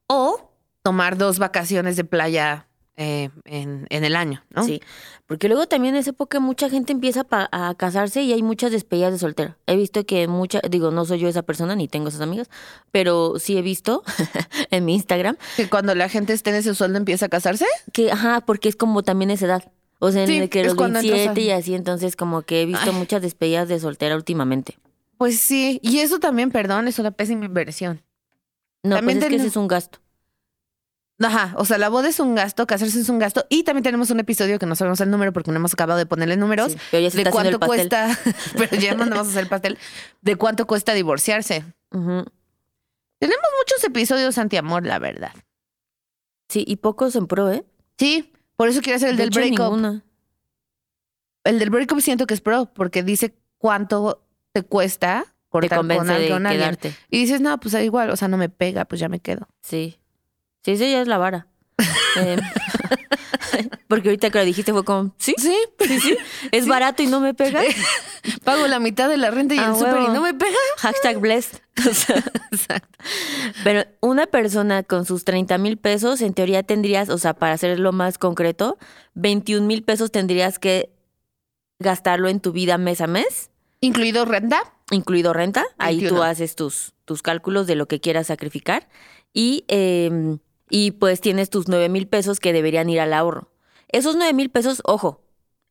o 0.07 0.51
tomar 0.81 1.17
dos 1.17 1.39
vacaciones 1.39 1.95
de 1.95 2.03
playa 2.03 2.64
eh, 2.97 3.29
en, 3.43 3.87
en 3.89 4.03
el 4.05 4.15
año, 4.15 4.43
¿no? 4.51 4.63
Sí, 4.63 4.81
porque 5.27 5.47
luego 5.49 5.67
también 5.67 5.95
en 5.95 5.99
esa 5.99 6.11
época 6.11 6.39
mucha 6.39 6.69
gente 6.69 6.93
empieza 6.93 7.23
pa- 7.25 7.49
a 7.51 7.75
casarse 7.75 8.21
y 8.21 8.31
hay 8.31 8.41
muchas 8.41 8.71
despedidas 8.71 9.11
de 9.11 9.19
soltero. 9.19 9.55
He 9.67 9.75
visto 9.75 10.05
que 10.05 10.27
mucha, 10.27 10.61
digo, 10.69 10.91
no 10.91 11.03
soy 11.05 11.19
yo 11.19 11.27
esa 11.27 11.41
persona 11.43 11.75
ni 11.75 11.87
tengo 11.87 12.07
esas 12.07 12.21
amigas, 12.21 12.49
pero 12.91 13.33
sí 13.37 13.57
he 13.57 13.61
visto 13.61 14.03
en 14.71 14.85
mi 14.85 14.93
Instagram 14.95 15.35
Que 15.57 15.69
cuando 15.69 15.93
la 15.95 16.07
gente 16.09 16.33
esté 16.33 16.51
en 16.51 16.57
ese 16.57 16.73
sueldo 16.75 16.97
empieza 16.97 17.25
a 17.25 17.29
casarse. 17.29 17.65
que, 17.91 18.11
ajá, 18.11 18.41
porque 18.45 18.69
es 18.69 18.75
como 18.75 19.03
también 19.03 19.29
esa 19.31 19.45
edad. 19.45 19.71
O 19.99 20.11
sea, 20.11 20.21
en 20.23 20.27
Sí, 20.27 20.37
el 20.37 20.49
que 20.49 20.61
es 20.61 20.67
los 20.67 20.75
cuando 20.75 20.99
entras 20.99 21.17
27 21.17 21.41
a- 21.41 21.43
y 21.55 21.59
así, 21.59 21.73
entonces 21.75 22.15
como 22.15 22.41
que 22.43 22.61
he 22.61 22.65
visto 22.65 22.91
Ay. 22.91 22.95
muchas 22.97 23.21
despedidas 23.21 23.67
de 23.67 23.79
soltera 23.79 24.15
últimamente. 24.15 24.77
Pues 25.17 25.39
sí, 25.39 25.79
y 25.81 25.99
eso 25.99 26.19
también, 26.19 26.51
perdón, 26.51 26.87
es 26.89 26.99
una 26.99 27.11
pésima 27.11 27.45
inversión. 27.45 28.01
No, 28.83 28.97
También 28.97 29.17
pues 29.19 29.25
es 29.25 29.29
que 29.31 29.35
ese 29.37 29.47
es 29.47 29.55
un 29.55 29.67
gasto. 29.67 29.99
Ajá, 31.19 31.53
o 31.57 31.63
sea, 31.63 31.77
la 31.77 31.87
boda 31.87 32.09
es 32.09 32.19
un 32.19 32.35
gasto, 32.35 32.67
casarse 32.67 32.99
es 32.99 33.07
un 33.07 33.19
gasto, 33.19 33.45
y 33.49 33.63
también 33.63 33.83
tenemos 33.83 34.09
un 34.09 34.19
episodio 34.19 34.59
que 34.59 34.65
no 34.65 34.75
sabemos 34.75 34.99
el 34.99 35.09
número 35.09 35.31
porque 35.31 35.49
no 35.51 35.57
hemos 35.57 35.73
acabado 35.73 35.97
de 35.97 36.05
ponerle 36.05 36.35
números, 36.35 36.73
Sí, 36.73 36.77
pero 36.91 37.03
ya 37.03 37.09
se 37.09 37.15
de 37.17 37.21
está 37.23 37.31
cuánto 37.31 37.51
el 37.51 37.59
pastel. 37.59 37.77
cuesta, 37.89 38.19
pero 38.57 38.75
ya 38.81 38.95
mandamos 38.95 39.27
a 39.27 39.29
hacer 39.29 39.43
el 39.43 39.49
pastel, 39.49 39.77
de 40.21 40.35
cuánto 40.35 40.67
cuesta 40.67 40.93
divorciarse. 40.93 41.63
Ujú. 41.91 42.25
Tenemos 43.19 43.45
muchos 43.61 43.83
episodios 43.85 44.37
anti-amor, 44.37 44.85
la 44.85 44.99
verdad. 44.99 45.31
Sí, 46.49 46.65
y 46.67 46.75
pocos 46.75 47.15
en 47.15 47.27
pro, 47.27 47.49
¿eh? 47.49 47.63
Sí, 47.97 48.33
por 48.57 48.67
eso 48.67 48.81
quiero 48.81 48.97
hacer 48.97 49.09
el 49.09 49.15
De 49.17 49.23
del 49.23 49.29
breakup. 49.29 50.01
El 51.45 51.59
del 51.59 51.69
breakup 51.69 52.01
siento 52.01 52.27
que 52.27 52.33
es 52.33 52.41
pro, 52.41 52.65
porque 52.73 53.03
dice 53.03 53.35
cuánto 53.57 54.21
te 54.51 54.63
cuesta 54.63 55.23
Te 55.25 55.31
cortar 55.49 55.77
con, 55.79 55.87
convence 55.87 56.13
al- 56.13 56.21
de 56.23 56.29
con 56.29 56.45
alguien. 56.45 56.77
Y 57.09 57.19
dices, 57.19 57.39
no, 57.39 57.57
pues 57.59 57.71
da 57.71 57.81
igual, 57.81 58.09
o 58.09 58.17
sea, 58.17 58.27
no 58.27 58.37
me 58.37 58.49
pega, 58.49 58.83
pues 58.85 58.99
ya 58.99 59.07
me 59.09 59.19
quedo. 59.21 59.47
Sí. 59.61 59.97
Sí, 60.65 60.71
esa 60.71 60.85
ya 60.85 60.99
es 61.01 61.07
la 61.07 61.17
vara. 61.19 61.47
Eh, 62.17 62.37
porque 63.87 64.09
ahorita 64.09 64.29
que 64.29 64.39
lo 64.39 64.45
dijiste 64.45 64.71
fue 64.73 64.83
como, 64.83 65.13
sí, 65.17 65.33
Sí, 65.37 65.55
sí, 65.79 65.99
sí, 65.99 66.17
es 66.51 66.67
barato 66.67 67.03
y 67.03 67.07
no 67.07 67.19
me 67.19 67.33
pega. 67.33 67.61
pago 68.43 68.67
la 68.67 68.79
mitad 68.79 69.07
de 69.09 69.17
la 69.17 69.31
renta 69.31 69.53
y 69.55 69.59
Ah, 69.59 69.69
el 69.71 69.75
súper 69.75 70.01
y 70.01 70.07
no 70.07 70.21
me 70.21 70.33
pega. 70.33 70.57
Hashtag 70.77 71.19
blessed. 71.19 71.59
O 72.51 72.57
sea, 72.57 72.81
Pero 73.63 73.83
una 74.01 74.27
persona 74.27 74.83
con 74.83 75.05
sus 75.05 75.25
30 75.25 75.57
mil 75.57 75.77
pesos, 75.77 76.21
en 76.21 76.33
teoría 76.33 76.63
tendrías, 76.63 77.09
o 77.09 77.17
sea, 77.17 77.33
para 77.33 77.53
hacerlo 77.53 77.91
más 77.91 78.17
concreto, 78.17 78.77
21 79.15 79.67
mil 79.67 79.83
pesos 79.83 80.11
tendrías 80.11 80.57
que 80.57 80.89
gastarlo 81.79 82.29
en 82.29 82.39
tu 82.39 82.51
vida 82.53 82.77
mes 82.77 83.01
a 83.01 83.07
mes, 83.07 83.51
Incluido 83.81 84.23
renta. 84.25 84.73
incluido 84.89 85.33
renta. 85.33 85.65
Ahí 85.77 85.97
tú 85.97 86.15
21. 86.15 86.23
haces 86.23 86.55
tus, 86.55 86.93
tus 87.03 87.21
cálculos 87.21 87.67
de 87.67 87.75
lo 87.75 87.87
que 87.87 87.99
quieras 87.99 88.27
sacrificar. 88.27 88.87
Y, 89.33 89.65
eh, 89.67 90.37
y 90.69 90.91
pues 90.91 91.21
tienes 91.21 91.49
tus 91.49 91.67
9 91.67 91.89
mil 91.89 92.07
pesos 92.07 92.39
que 92.39 92.53
deberían 92.53 92.89
ir 92.89 92.99
al 92.99 93.13
ahorro. 93.13 93.49
Esos 93.89 94.15
9 94.15 94.33
mil 94.33 94.49
pesos, 94.49 94.81
ojo, 94.85 95.21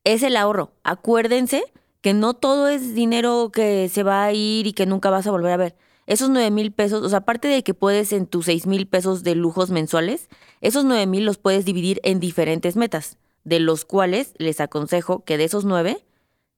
es 0.05 0.23
el 0.23 0.37
ahorro. 0.37 0.73
Acuérdense 0.83 1.65
que 2.01 2.15
no 2.15 2.35
todo 2.35 2.69
es 2.69 2.95
dinero 2.95 3.51
que 3.53 3.89
se 3.89 4.03
va 4.03 4.25
a 4.25 4.33
ir 4.33 4.67
y 4.67 4.73
que 4.73 4.87
nunca 4.87 5.11
vas 5.11 5.27
a 5.27 5.31
volver 5.31 5.53
a 5.53 5.57
ver. 5.57 5.77
Esos 6.07 6.29
9 6.29 6.51
mil 6.51 6.71
pesos, 6.71 7.03
o 7.03 7.09
sea, 7.09 7.21
aparte 7.21 7.49
de 7.49 7.63
que 7.63 7.73
puedes 7.73 8.13
en 8.13 8.27
tus 8.27 8.45
6 8.47 8.67
mil 8.67 8.87
pesos 8.87 9.23
de 9.23 9.35
lujos 9.35 9.71
mensuales, 9.71 10.29
esos 10.61 10.85
9 10.85 11.07
mil 11.07 11.25
los 11.25 11.39
puedes 11.39 11.65
dividir 11.65 12.01
en 12.05 12.21
diferentes 12.21 12.77
metas, 12.77 13.17
de 13.45 13.59
los 13.59 13.85
cuales 13.87 14.35
les 14.37 14.61
aconsejo 14.61 15.25
que 15.25 15.39
de 15.39 15.45
esos 15.45 15.65
9, 15.65 16.05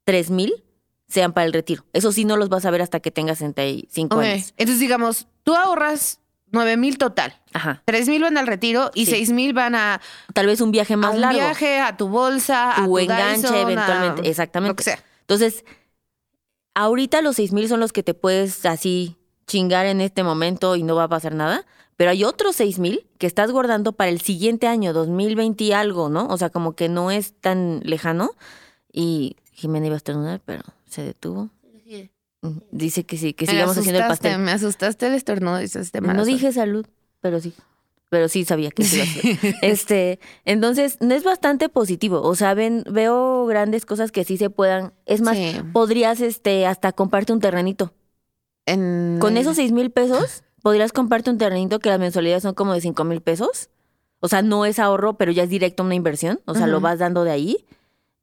3 0.05 0.31
mil 0.31 0.65
sean 1.09 1.33
para 1.33 1.47
el 1.47 1.53
retiro. 1.53 1.85
Eso 1.93 2.11
sí 2.11 2.25
no 2.25 2.37
los 2.37 2.49
vas 2.49 2.65
a 2.65 2.71
ver 2.73 2.83
hasta 2.83 2.99
que 2.99 3.13
tengas 3.13 3.39
65 3.39 4.17
Ok. 4.17 4.23
años. 4.23 4.53
Entonces, 4.57 4.81
digamos, 4.81 5.29
tú 5.45 5.55
ahorras 5.55 6.19
9 6.53 6.77
mil 6.77 6.99
total. 6.99 7.41
Ajá. 7.53 7.83
3 7.85 8.09
mil 8.09 8.23
van 8.23 8.37
al 8.39 8.47
retiro 8.47 8.91
y 8.95 9.07
Sí. 9.07 9.13
6 9.13 9.31
mil 9.33 9.53
van 9.53 9.75
a, 9.75 10.01
Tal 10.33 10.47
vez 10.47 10.61
un 10.61 10.71
viaje 10.71 10.95
a 10.95 10.97
más 10.97 11.15
un 11.15 11.21
largo. 11.21 11.39
viaje, 11.39 11.81
a 11.81 11.97
tu 11.97 12.09
bolsa, 12.09 12.73
a 12.73 12.77
tu 12.77 12.85
tu 12.91 12.99
enganche 12.99 13.41
Dyson, 13.43 13.55
a 13.55 13.61
eventualmente. 13.61 14.29
Exactamente. 14.29 14.71
Lo 14.73 14.77
que 14.77 14.85
sea. 14.85 14.99
Entonces, 15.21 15.65
ahorita 16.75 17.21
los 17.23 17.37
seis 17.37 17.53
mil 17.53 17.69
son 17.69 17.81
los 17.81 17.93
que 17.93 18.03
te 18.03 18.15
puedes 18.15 18.65
así 18.67 19.17
chingar 19.47 19.87
en 19.87 20.01
este 20.01 20.23
momento 20.23 20.77
y 20.77 20.83
no 20.83 20.95
va 20.97 21.05
a 21.05 21.09
pasar 21.09 21.35
nada. 21.35 21.65
Pero 21.97 22.11
hay 22.11 22.25
otros 22.25 22.57
seis 22.57 22.79
mil 22.79 23.07
que 23.19 23.27
estás 23.27 23.51
guardando 23.51 23.93
para 23.93 24.11
el 24.11 24.21
siguiente 24.21 24.67
año, 24.67 24.93
2020 24.93 25.65
y 25.65 25.73
algo, 25.73 26.09
¿no? 26.11 26.27
O 26.29 26.37
sea, 26.37 26.51
como 26.51 26.75
que 26.75 26.89
no 26.89 27.11
es 27.11 27.33
tan 27.41 27.81
lejano. 27.85 28.31
Y 28.93 29.37
Jimena 29.53 29.87
iba 29.87 29.95
a 29.95 29.97
estornudar, 29.97 30.41
pero 30.45 30.63
se 30.89 31.03
detuvo. 31.03 31.49
Dice 32.71 33.05
que 33.05 33.17
sí, 33.19 33.33
que 33.35 33.47
sigamos 33.47 33.77
haciendo 33.77 34.01
el 34.01 34.09
pastel. 34.09 34.39
Me 34.39 34.53
asustaste 34.53 35.07
el 35.07 35.15
estornudo. 35.15 35.59
Dices, 35.59 35.87
este 35.87 36.01
No 36.01 36.25
dije 36.25 36.53
salud, 36.53 36.87
pero 37.21 37.41
sí. 37.41 37.53
Pero 38.09 38.29
sí 38.29 38.45
sabía 38.45 38.71
que 38.71 38.85
sí. 38.85 38.97
iba 38.97 39.05
a 39.05 39.07
ser. 39.41 39.55
Este, 39.63 40.21
entonces, 40.45 40.97
no 41.01 41.15
es 41.15 41.25
bastante 41.25 41.69
positivo. 41.69 42.23
O 42.23 42.35
sea, 42.37 42.55
ven, 42.55 42.85
veo 42.89 43.47
grandes 43.47 43.85
cosas 43.85 44.13
que 44.13 44.23
sí 44.25 44.37
se 44.37 44.49
puedan. 44.51 44.93
Es 45.07 45.21
más, 45.23 45.37
Sí. 45.37 45.57
podrías 45.73 46.21
este, 46.21 46.67
hasta 46.67 46.93
comprarte 46.93 47.33
un 47.33 47.41
terrenito. 47.41 47.93
En- 48.67 49.19
Con 49.21 49.37
esos 49.37 49.57
seis 49.57 49.73
mil 49.73 49.91
pesos, 49.91 50.43
podrías 50.63 50.93
comprarte 50.93 51.31
un 51.31 51.39
terrenito 51.39 51.79
que 51.79 51.89
las 51.89 51.99
mensualidades 51.99 52.43
son 52.43 52.55
como 52.55 52.75
de 52.75 52.81
cinco 52.81 53.05
mil 53.05 53.21
pesos. 53.21 53.71
O 54.21 54.29
sea, 54.29 54.43
no 54.43 54.65
es 54.65 54.79
ahorro, 54.79 55.19
pero 55.19 55.31
ya 55.33 55.43
es 55.45 55.51
directo 55.51 55.83
una 55.83 55.95
inversión. 55.95 56.41
O 56.47 56.55
sea, 56.55 56.67
lo 56.67 56.81
vas 56.81 56.99
dando 56.99 57.23
de 57.25 57.31
ahí. 57.33 57.67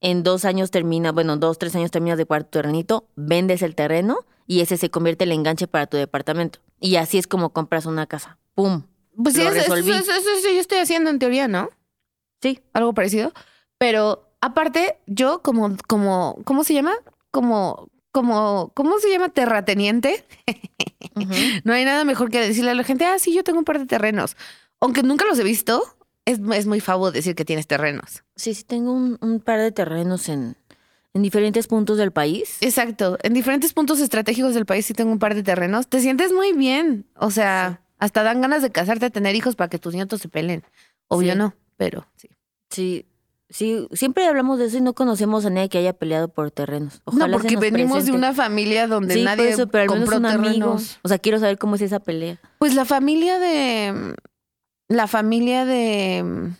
En 0.03 0.21
dos 0.21 0.43
años 0.45 0.69
termina, 0.69 1.11
bueno, 1.13 1.37
dos, 1.37 1.57
tres 1.57 1.75
años 1.75 1.89
terminas 1.89 2.17
de 2.19 2.25
tu 2.25 2.43
terrenito, 2.43 3.07
vendes 3.15 3.61
el 3.63 3.73
terreno 3.73 4.17
y 4.45 4.59
ese 4.59 4.77
se 4.77 4.89
convierte 4.91 5.23
en 5.23 5.31
el 5.31 5.37
enganche 5.39 5.65
para 5.65 5.87
tu 5.87 5.97
departamento. 5.97 6.59
Y 6.79 6.97
así 6.97 7.17
es 7.17 7.25
como 7.25 7.51
compras 7.51 7.85
una 7.85 8.05
casa. 8.05 8.37
¡Pum! 8.53 8.83
Pues 9.15 9.33
sí, 9.35 9.43
lo 9.43 9.49
eso, 9.49 9.59
eso, 9.75 9.75
eso- 9.93 10.11
eso- 10.13 10.29
eso 10.37 10.49
yo 10.49 10.59
estoy 10.59 10.79
haciendo 10.79 11.09
en 11.09 11.19
teoría, 11.19 11.47
¿no? 11.47 11.69
Sí. 12.41 12.59
Algo 12.73 12.93
parecido. 12.93 13.31
Pero 13.77 14.29
aparte, 14.41 14.97
yo 15.07 15.41
como, 15.41 15.75
como, 15.87 16.37
¿cómo 16.43 16.63
se 16.65 16.73
llama? 16.73 16.93
Como, 17.31 17.87
como, 18.11 18.71
¿cómo 18.75 18.99
se 18.99 19.09
llama? 19.09 19.29
Terrateniente. 19.29 20.25
No 21.63 21.73
hay 21.73 21.85
nada 21.85 22.05
mejor 22.05 22.29
que 22.31 22.39
decirle 22.39 22.71
a 22.71 22.75
la 22.75 22.83
gente, 22.83 23.05
ah, 23.05 23.19
sí, 23.19 23.33
yo 23.33 23.43
tengo 23.43 23.59
un 23.59 23.65
par 23.65 23.77
de 23.79 23.85
terrenos. 23.85 24.35
Aunque 24.81 25.03
nunca 25.03 25.25
los 25.25 25.37
he 25.37 25.43
visto, 25.43 25.83
es, 26.25 26.39
es 26.53 26.65
muy 26.65 26.79
favo 26.79 27.11
decir 27.11 27.35
que 27.35 27.45
tienes 27.45 27.67
terrenos. 27.67 28.23
Sí, 28.35 28.53
sí, 28.53 28.63
tengo 28.63 28.93
un, 28.93 29.17
un 29.21 29.39
par 29.39 29.59
de 29.59 29.71
terrenos 29.71 30.29
en, 30.29 30.55
en 31.13 31.21
diferentes 31.21 31.67
puntos 31.67 31.97
del 31.97 32.11
país. 32.11 32.57
Exacto. 32.61 33.17
En 33.23 33.33
diferentes 33.33 33.73
puntos 33.73 33.99
estratégicos 33.99 34.53
del 34.53 34.65
país 34.65 34.85
sí 34.85 34.93
tengo 34.93 35.11
un 35.11 35.19
par 35.19 35.35
de 35.35 35.43
terrenos. 35.43 35.87
Te 35.87 35.99
sientes 35.99 36.31
muy 36.31 36.53
bien. 36.53 37.05
O 37.17 37.29
sea, 37.31 37.81
hasta 37.99 38.23
dan 38.23 38.41
ganas 38.41 38.61
de 38.61 38.71
casarte, 38.71 39.09
tener 39.09 39.35
hijos 39.35 39.55
para 39.55 39.69
que 39.69 39.79
tus 39.79 39.93
nietos 39.93 40.21
se 40.21 40.29
peleen. 40.29 40.63
Obvio 41.07 41.33
Sí. 41.33 41.37
no, 41.37 41.53
pero 41.77 42.07
sí. 42.15 42.29
Sí, 42.69 43.05
sí, 43.49 43.87
siempre 43.91 44.25
hablamos 44.25 44.57
de 44.57 44.65
eso 44.65 44.77
y 44.77 44.81
no 44.81 44.93
conocemos 44.93 45.45
a 45.45 45.49
nadie 45.51 45.69
que 45.69 45.77
haya 45.77 45.93
peleado 45.93 46.27
por 46.29 46.49
terrenos. 46.49 47.01
Ojalá 47.05 47.27
no, 47.27 47.33
porque 47.33 47.55
venimos 47.57 48.05
de 48.05 48.11
una 48.13 48.33
familia 48.33 48.87
donde 48.87 49.13
sí, 49.13 49.19
por 49.19 49.25
nadie 49.25 49.49
eso, 49.49 49.67
pero 49.67 49.83
al 49.83 49.89
menos 49.99 50.09
compró 50.09 50.17
un 50.17 50.25
amigo. 50.47 50.77
O 51.03 51.07
sea, 51.07 51.19
quiero 51.19 51.37
saber 51.39 51.59
cómo 51.59 51.75
es 51.75 51.81
esa 51.81 51.99
pelea. 51.99 52.39
Pues 52.57 52.73
la 52.73 52.85
familia 52.85 53.37
de. 53.37 54.15
La 54.87 55.07
familia 55.07 55.65
de. 55.65 56.51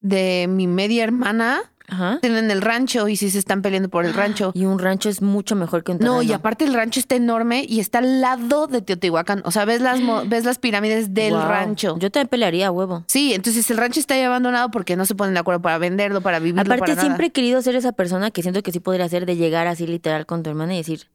De 0.00 0.46
mi 0.48 0.68
media 0.68 1.02
hermana 1.02 1.60
Ajá. 1.88 2.18
tienen 2.20 2.50
el 2.52 2.62
rancho 2.62 3.08
y 3.08 3.16
sí 3.16 3.30
se 3.30 3.38
están 3.38 3.62
peleando 3.62 3.88
por 3.88 4.04
el 4.04 4.14
rancho. 4.14 4.52
Y 4.54 4.64
un 4.64 4.78
rancho 4.78 5.08
es 5.08 5.22
mucho 5.22 5.56
mejor 5.56 5.82
que 5.82 5.92
un 5.92 5.98
terreno. 5.98 6.16
No, 6.16 6.22
y 6.22 6.32
aparte 6.32 6.64
el 6.64 6.74
rancho 6.74 7.00
está 7.00 7.16
enorme 7.16 7.64
y 7.68 7.80
está 7.80 7.98
al 7.98 8.20
lado 8.20 8.68
de 8.68 8.80
Teotihuacán. 8.80 9.42
O 9.44 9.50
sea, 9.50 9.64
ves 9.64 9.80
las, 9.80 9.98
ves 10.28 10.44
las 10.44 10.58
pirámides 10.58 11.14
del 11.14 11.34
rancho. 11.34 11.96
Yo 11.98 12.10
también 12.10 12.28
pelearía, 12.28 12.70
huevo. 12.70 13.04
Sí, 13.08 13.34
entonces 13.34 13.68
el 13.70 13.76
rancho 13.76 13.98
está 13.98 14.14
ahí 14.14 14.22
abandonado 14.22 14.70
porque 14.70 14.94
no 14.94 15.04
se 15.04 15.16
ponen 15.16 15.34
de 15.34 15.40
acuerdo 15.40 15.62
para 15.62 15.78
venderlo, 15.78 16.20
para 16.20 16.38
vivirlo, 16.38 16.60
Aparte, 16.60 16.80
para 16.80 16.94
nada. 16.94 17.02
siempre 17.02 17.26
he 17.28 17.30
querido 17.30 17.60
ser 17.62 17.74
esa 17.74 17.92
persona 17.92 18.30
que 18.30 18.42
siento 18.42 18.62
que 18.62 18.70
sí 18.70 18.78
podría 18.78 19.08
ser 19.08 19.26
de 19.26 19.36
llegar 19.36 19.66
así 19.66 19.86
literal 19.86 20.26
con 20.26 20.42
tu 20.44 20.50
hermana 20.50 20.74
y 20.74 20.78
decir, 20.78 21.08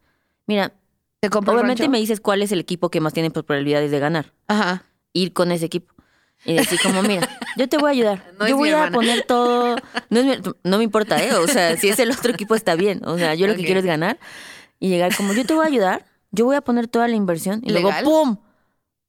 mira, 0.46 0.74
¿Te 1.24 1.30
compro 1.30 1.54
el 1.54 1.60
obviamente 1.60 1.88
me 1.88 2.00
dices 2.00 2.20
cuál 2.20 2.42
es 2.42 2.52
el 2.52 2.60
equipo 2.60 2.90
que 2.90 3.00
más 3.00 3.14
tiene 3.14 3.32
probabilidades 3.32 3.92
de 3.92 4.00
ganar. 4.00 4.34
Ajá. 4.48 4.84
Ir 5.14 5.34
con 5.34 5.52
ese 5.52 5.66
equipo. 5.66 5.94
Y 6.46 6.56
decir 6.56 6.78
como, 6.84 7.02
mira, 7.04 7.30
yo 7.56 7.70
te 7.70 7.78
voy 7.78 7.88
a 7.88 7.92
ayudar. 7.92 8.32
No 8.40 8.48
yo 8.48 8.58
voy 8.58 8.72
a 8.72 8.92
poner 8.92 9.24
todo. 9.26 9.78
No, 10.10 10.20
es 10.20 10.26
mi- 10.26 10.52
no 10.66 10.78
me 10.78 10.84
importa, 10.84 11.24
¿eh? 11.24 11.34
O 11.36 11.48
sea, 11.48 11.78
si 11.78 11.88
es 11.88 12.00
el 12.00 12.12
otro 12.12 12.32
equipo 12.34 12.54
está 12.56 12.76
bien. 12.76 13.02
O 13.06 13.18
sea, 13.18 13.34
yo 13.36 13.48
lo 13.48 13.56
que 13.56 13.64
quiero 13.64 13.80
es 13.80 13.86
ganar. 13.86 14.20
Y 14.80 14.90
llegar 14.90 15.16
como, 15.16 15.34
yo 15.34 15.46
te 15.46 15.54
voy 15.54 15.64
a 15.64 15.68
ayudar. 15.70 16.06
Yo 16.32 16.44
voy 16.46 16.56
a 16.58 16.62
poner 16.62 16.88
toda 16.90 17.08
la 17.08 17.16
inversión. 17.16 17.62
Y 17.64 17.70
¿Legal? 17.72 18.04
luego, 18.04 18.26
¡pum! 18.26 18.38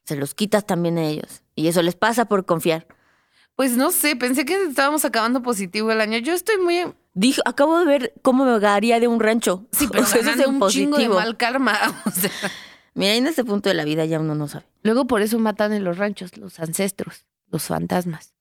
Se 0.04 0.14
los 0.14 0.34
quitas 0.34 0.64
también 0.66 0.98
a 0.98 1.04
ellos. 1.04 1.42
Y 1.56 1.66
eso 1.68 1.82
les 1.82 1.96
pasa 1.96 2.26
por 2.26 2.44
confiar. 2.44 2.86
Pues 3.56 3.76
no 3.76 3.90
sé, 3.90 4.14
pensé 4.14 4.44
que 4.44 4.62
estábamos 4.64 5.04
acabando 5.04 5.42
positivo 5.42 5.90
el 5.90 6.00
año. 6.00 6.18
Yo 6.18 6.34
estoy 6.34 6.58
muy... 6.58 6.84
Dijo, 7.14 7.40
acabo 7.46 7.78
de 7.78 7.84
ver 7.86 8.12
cómo 8.22 8.44
me 8.44 8.52
hogaría 8.52 9.00
de 9.00 9.08
un 9.08 9.18
rancho. 9.20 9.66
Sí, 9.72 9.88
pero 9.90 10.04
O 10.04 10.06
sea, 10.06 10.20
eso 10.20 10.30
es 10.30 10.46
un 10.46 10.60
chingo 10.68 10.98
de 10.98 11.06
positivo. 11.06 11.14
mal 11.14 11.36
karma. 11.36 11.78
O 12.04 12.10
sea, 12.10 12.30
Mira, 12.94 13.14
en 13.14 13.26
este 13.26 13.44
punto 13.44 13.68
de 13.68 13.74
la 13.74 13.84
vida 13.84 14.04
ya 14.04 14.20
uno 14.20 14.34
no 14.34 14.48
sabe. 14.48 14.64
luego 14.82 15.06
por 15.06 15.20
eso 15.22 15.38
matan 15.38 15.72
en 15.72 15.84
los 15.84 15.98
ranchos 15.98 16.36
los 16.36 16.60
ancestros, 16.60 17.26
los 17.50 17.64
fantasmas. 17.64 18.32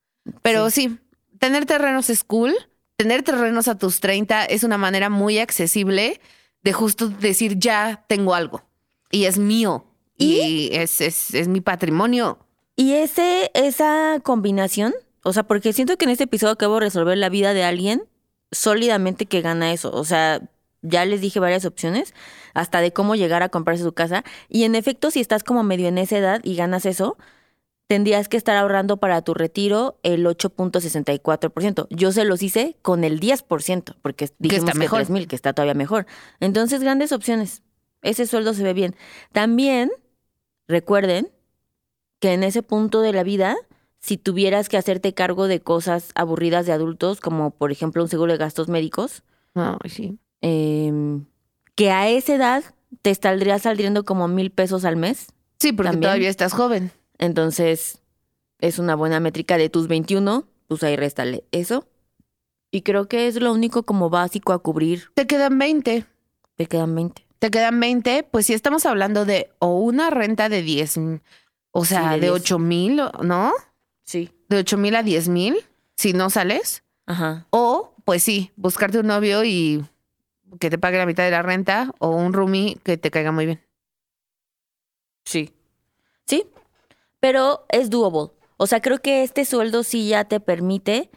Pero 0.41 0.69
sí, 0.69 1.00
tener 1.39 1.65
terrenos 1.65 2.10
es 2.10 2.24
cool. 2.24 2.53
Tener 2.95 3.24
terrenos 3.24 3.67
a 3.67 3.77
tus 3.77 4.00
30 4.00 4.45
es 4.45 4.63
una 4.63 4.77
manera 4.77 5.10
muy 5.10 5.39
accesible 5.39 6.22
de 6.62 6.74
justo 6.74 7.10
decir, 7.10 7.57
ya 7.57 8.05
tengo 8.07 8.36
algo. 8.36 8.63
Y 9.12 9.25
es 9.25 9.38
mío. 9.38 9.86
Y, 10.17 10.69
es, 10.72 11.01
es, 11.01 11.33
es 11.33 11.48
mi 11.48 11.60
patrimonio. 11.60 12.39
Y 12.75 12.93
ese, 12.93 13.51
esa 13.53 14.19
combinación, 14.24 14.93
o 15.24 15.33
sea, 15.33 15.43
porque 15.43 15.74
siento 15.74 15.98
que 15.98 16.05
en 16.05 16.12
este 16.12 16.25
episodio 16.25 16.53
acabo 16.53 16.75
de 16.75 16.81
resolver 16.81 17.17
la 17.17 17.29
vida 17.29 17.53
de 17.53 17.63
alguien 17.63 18.03
sólidamente 18.51 19.25
que 19.25 19.41
gana 19.41 19.74
eso. 19.74 19.91
O 19.91 20.05
sea, 20.05 20.41
ya 20.81 21.05
les 21.05 21.22
dije 21.22 21.39
varias 21.39 21.65
opciones, 21.65 22.13
hasta 22.53 22.81
de 22.81 22.91
cómo 22.91 23.15
llegar 23.15 23.43
a 23.43 23.50
comprarse 23.50 23.83
su 23.83 23.93
casa. 23.93 24.24
Y 24.50 24.63
en 24.63 24.75
efecto, 24.75 25.12
si 25.12 25.19
estás 25.19 25.43
como 25.43 25.63
medio 25.63 25.88
en 25.88 25.98
esa 25.98 26.17
edad 26.17 26.41
y 26.43 26.55
ganas 26.55 26.86
eso, 26.86 27.17
tendrías 27.88 28.29
que 28.29 28.38
estar 28.38 28.55
ahorrando 28.55 28.98
para 28.98 29.22
tu 29.22 29.33
retiro 29.33 30.00
el 30.03 30.25
8.64%. 30.25 31.88
Yo 31.89 32.12
se 32.12 32.25
los 32.25 32.41
hice 32.41 32.77
con 32.81 33.03
el 33.03 33.19
10%, 33.19 33.95
porque 34.01 34.29
dijimos 34.39 34.69
está 34.69 34.72
que, 34.74 34.79
mejor. 34.79 35.00
3,000, 35.00 35.27
que 35.27 35.36
está 35.36 35.53
todavía 35.53 35.74
mejor. 35.74 36.05
Entonces, 36.39 36.81
grandes 36.81 37.12
opciones. 37.12 37.62
Ese 38.01 38.25
sueldo 38.25 38.53
se 38.53 38.63
ve 38.63 38.74
bien. 38.74 38.95
También, 39.31 39.91
recuerden 40.67 41.29
que 42.19 42.33
en 42.33 42.43
ese 42.43 42.63
punto 42.63 43.01
de 43.01 43.13
la 43.13 43.24
vida, 43.24 43.55
si 44.00 44.17
tuvieras 44.17 44.69
que 44.69 44.77
hacerte 44.77 45.13
cargo 45.13 45.48
de 45.48 45.62
cosas 45.62 46.12
aburridas 46.15 46.65
de 46.65 46.72
adultos, 46.74 47.19
como 47.19 47.51
por 47.51 47.72
ejemplo 47.72 48.01
un 48.03 48.10
seguro 48.10 48.31
de 48.31 48.38
gastos 48.38 48.67
médicos, 48.69 49.24
Ay, 49.53 49.89
sí. 49.89 50.17
em, 50.41 51.25
que 51.75 51.92
a 51.92 52.08
esa 52.10 52.36
edad 52.36 52.63
te 53.01 53.13
saldría 53.15 53.60
saliendo 53.60 54.06
como 54.06 54.27
mil 54.27 54.51
pesos 54.51 54.86
al 54.86 54.96
mes. 54.96 55.27
Sí, 55.60 55.72
porque 55.72 55.92
También. 55.92 56.10
todavía 56.10 56.30
estás 56.30 56.53
joven. 56.53 56.92
Entonces, 57.18 58.00
es 58.60 58.80
una 58.80 58.96
buena 58.96 59.20
métrica 59.20 59.58
de 59.58 59.70
tus 59.70 59.88
21, 59.88 60.46
pues 60.68 60.84
ahí 60.84 60.96
réstale 60.96 61.44
eso. 61.51 61.88
Y 62.72 62.82
creo 62.82 63.08
que 63.08 63.27
es 63.27 63.36
lo 63.36 63.51
único 63.53 63.84
como 63.84 64.10
básico 64.10 64.51
a 64.51 64.60
cubrir. 64.60 65.10
Te 65.13 65.27
quedan 65.27 65.58
20. 65.60 66.06
Te 66.56 66.65
quedan 66.65 66.96
20. 66.96 67.25
Te 67.39 67.51
quedan 67.51 67.80
20, 67.80 68.24
pues 68.24 68.46
si 68.46 68.53
estamos 68.53 68.86
hablando 68.86 69.25
de 69.25 69.50
o 69.60 69.77
una 69.80 70.10
renta 70.10 70.50
de 70.50 70.62
10, 70.62 71.00
O 71.72 71.86
sea, 71.86 72.12
de 72.13 72.15
de 72.15 72.27
10. 72.27 72.32
8 72.32 72.60
mil, 72.60 73.01
¿no? 73.22 73.51
Sí. 74.03 74.32
De 74.50 74.58
8 74.58 74.77
mil 74.77 74.96
a 74.96 75.03
10 75.03 75.27
mil, 75.30 75.58
si 75.98 76.13
no 76.13 76.30
sales. 76.30 76.84
Ajá. 77.06 77.48
O, 77.50 77.94
pues 78.06 78.24
sí, 78.24 78.51
buscarte 78.56 79.00
un 79.00 79.08
novio 79.08 79.44
y 79.44 79.84
que 80.60 80.69
te 80.69 80.77
pague 80.77 80.98
la 80.98 81.05
mitad 81.05 81.24
de 81.24 81.31
la 81.31 81.41
renta 81.41 81.91
o 82.00 82.10
un 82.10 82.33
roomie 82.33 82.77
que 82.83 82.98
te 82.98 83.12
caiga 83.12 83.31
muy 83.31 83.45
bien. 83.45 83.62
Sí. 85.25 85.53
Sí. 86.25 86.45
Pero 87.19 87.65
es 87.69 87.89
doable. 87.89 88.31
O 88.57 88.67
sea, 88.67 88.81
creo 88.81 89.00
que 89.00 89.24
este 89.24 89.45
sueldo 89.45 89.83
sí 89.83 90.10
ya 90.10 90.25
te 90.25 90.39
permite 90.39 91.10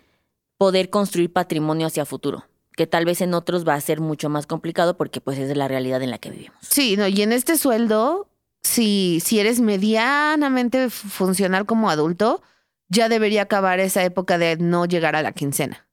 poder 0.58 0.90
construir 0.90 1.32
patrimonio 1.32 1.86
hacia 1.86 2.04
futuro. 2.04 2.44
Que 2.76 2.86
tal 2.86 3.04
vez 3.04 3.20
en 3.20 3.34
otros 3.34 3.66
va 3.66 3.74
a 3.74 3.80
ser 3.80 4.00
mucho 4.00 4.28
más 4.28 4.46
complicado 4.46 4.96
porque 4.96 5.20
pues 5.20 5.38
es 5.38 5.56
la 5.56 5.68
realidad 5.68 6.02
en 6.02 6.10
la 6.10 6.18
que 6.18 6.30
vivimos. 6.30 6.58
Sí, 6.60 6.96
no, 6.96 7.08
y 7.08 7.22
en 7.22 7.32
este 7.32 7.56
sueldo, 7.56 8.28
si, 8.62 9.20
si 9.24 9.40
eres 9.40 9.60
medianamente 9.60 10.90
funcional 10.90 11.66
como 11.66 11.88
adulto, 11.88 12.42
ya 12.88 13.08
debería 13.08 13.42
acabar 13.42 13.80
esa 13.80 14.04
época 14.04 14.38
de 14.38 14.56
no 14.56 14.84
llegar 14.84 15.16
a 15.16 15.22
la 15.22 15.32
quincena. 15.32 15.86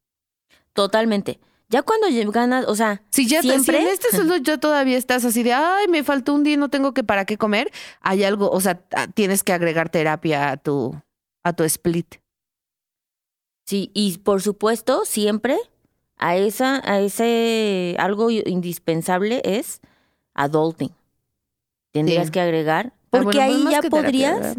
Totalmente. 0.73 1.39
Ya 1.73 1.81
cuando 1.81 2.05
ganas, 2.31 2.65
o 2.67 2.75
sea, 2.75 3.01
Si 3.09 3.25
ya 3.27 3.37
te- 3.41 3.47
si 3.47 3.49
siempre 3.49 3.81
en 3.81 3.87
este 3.87 4.09
sueldo 4.15 4.37
ya 4.37 4.59
todavía 4.59 4.95
estás 4.95 5.25
así 5.25 5.41
de, 5.41 5.53
ay, 5.53 5.87
me 5.87 6.03
faltó 6.03 6.35
un 6.35 6.43
día 6.43 6.53
y 6.53 6.57
no 6.57 6.69
tengo 6.69 6.93
que 6.93 7.03
para 7.03 7.25
qué 7.25 7.35
comer, 7.37 7.71
hay 7.99 8.23
algo, 8.23 8.51
o 8.51 8.61
sea, 8.61 8.75
ta- 8.75 9.07
tienes 9.07 9.43
que 9.43 9.53
agregar 9.53 9.89
terapia 9.89 10.51
a 10.51 10.57
tu, 10.57 10.95
a 11.43 11.53
tu 11.53 11.63
split. 11.63 12.15
Sí, 13.65 13.89
y 13.95 14.19
por 14.19 14.41
supuesto, 14.43 15.03
siempre 15.05 15.57
a 16.17 16.35
esa, 16.35 16.81
a 16.89 16.99
ese 16.99 17.95
algo 17.97 18.29
indispensable 18.29 19.41
es 19.43 19.81
adulting. 20.35 20.91
Tendrías 21.91 22.25
Sí. 22.27 22.31
que 22.33 22.39
agregar, 22.41 22.93
Ah, 22.93 22.97
porque 23.09 23.25
bueno, 23.25 23.39
pues 23.45 23.57
ahí 23.57 23.63
más 23.63 23.73
ya 23.73 23.81
terapia, 23.81 24.01
podrías. 24.03 24.55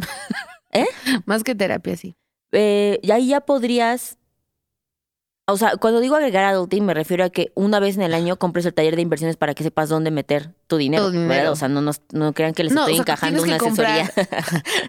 ¿eh? 0.72 0.86
Más 1.26 1.44
que 1.44 1.54
terapia, 1.54 1.96
sí. 1.96 2.16
eh, 2.50 2.98
y 3.02 3.10
ahí 3.12 3.28
ya 3.28 3.40
podrías, 3.40 4.18
o 5.46 5.56
sea, 5.58 5.76
cuando 5.76 6.00
digo 6.00 6.16
agregar 6.16 6.44
adulting 6.44 6.84
me 6.86 6.94
refiero 6.94 7.24
a 7.24 7.30
que 7.30 7.52
una 7.54 7.78
vez 7.80 7.96
en 7.96 8.02
el 8.02 8.14
año 8.14 8.38
compres 8.38 8.64
el 8.66 8.72
taller 8.74 8.96
de 8.96 9.02
inversiones 9.02 9.36
para 9.36 9.54
que 9.54 9.62
sepas 9.62 9.88
dónde 9.88 10.10
meter 10.10 10.54
tu 10.66 10.76
dinero, 10.78 11.06
Tu 11.06 11.12
dinero. 11.12 11.28
¿verdad? 11.28 11.52
O 11.52 11.56
sea, 11.56 11.68
no, 11.68 11.80
nos- 11.82 12.00
no 12.12 12.32
crean 12.32 12.54
que 12.54 12.64
les 12.64 12.72
No, 12.72 12.82
estoy 12.82 12.94
o 12.94 12.96
sea, 12.96 13.04
que 13.04 13.10
encajando 13.12 13.42
una 13.42 13.58
que 13.58 13.66
asesoría. 13.66 14.10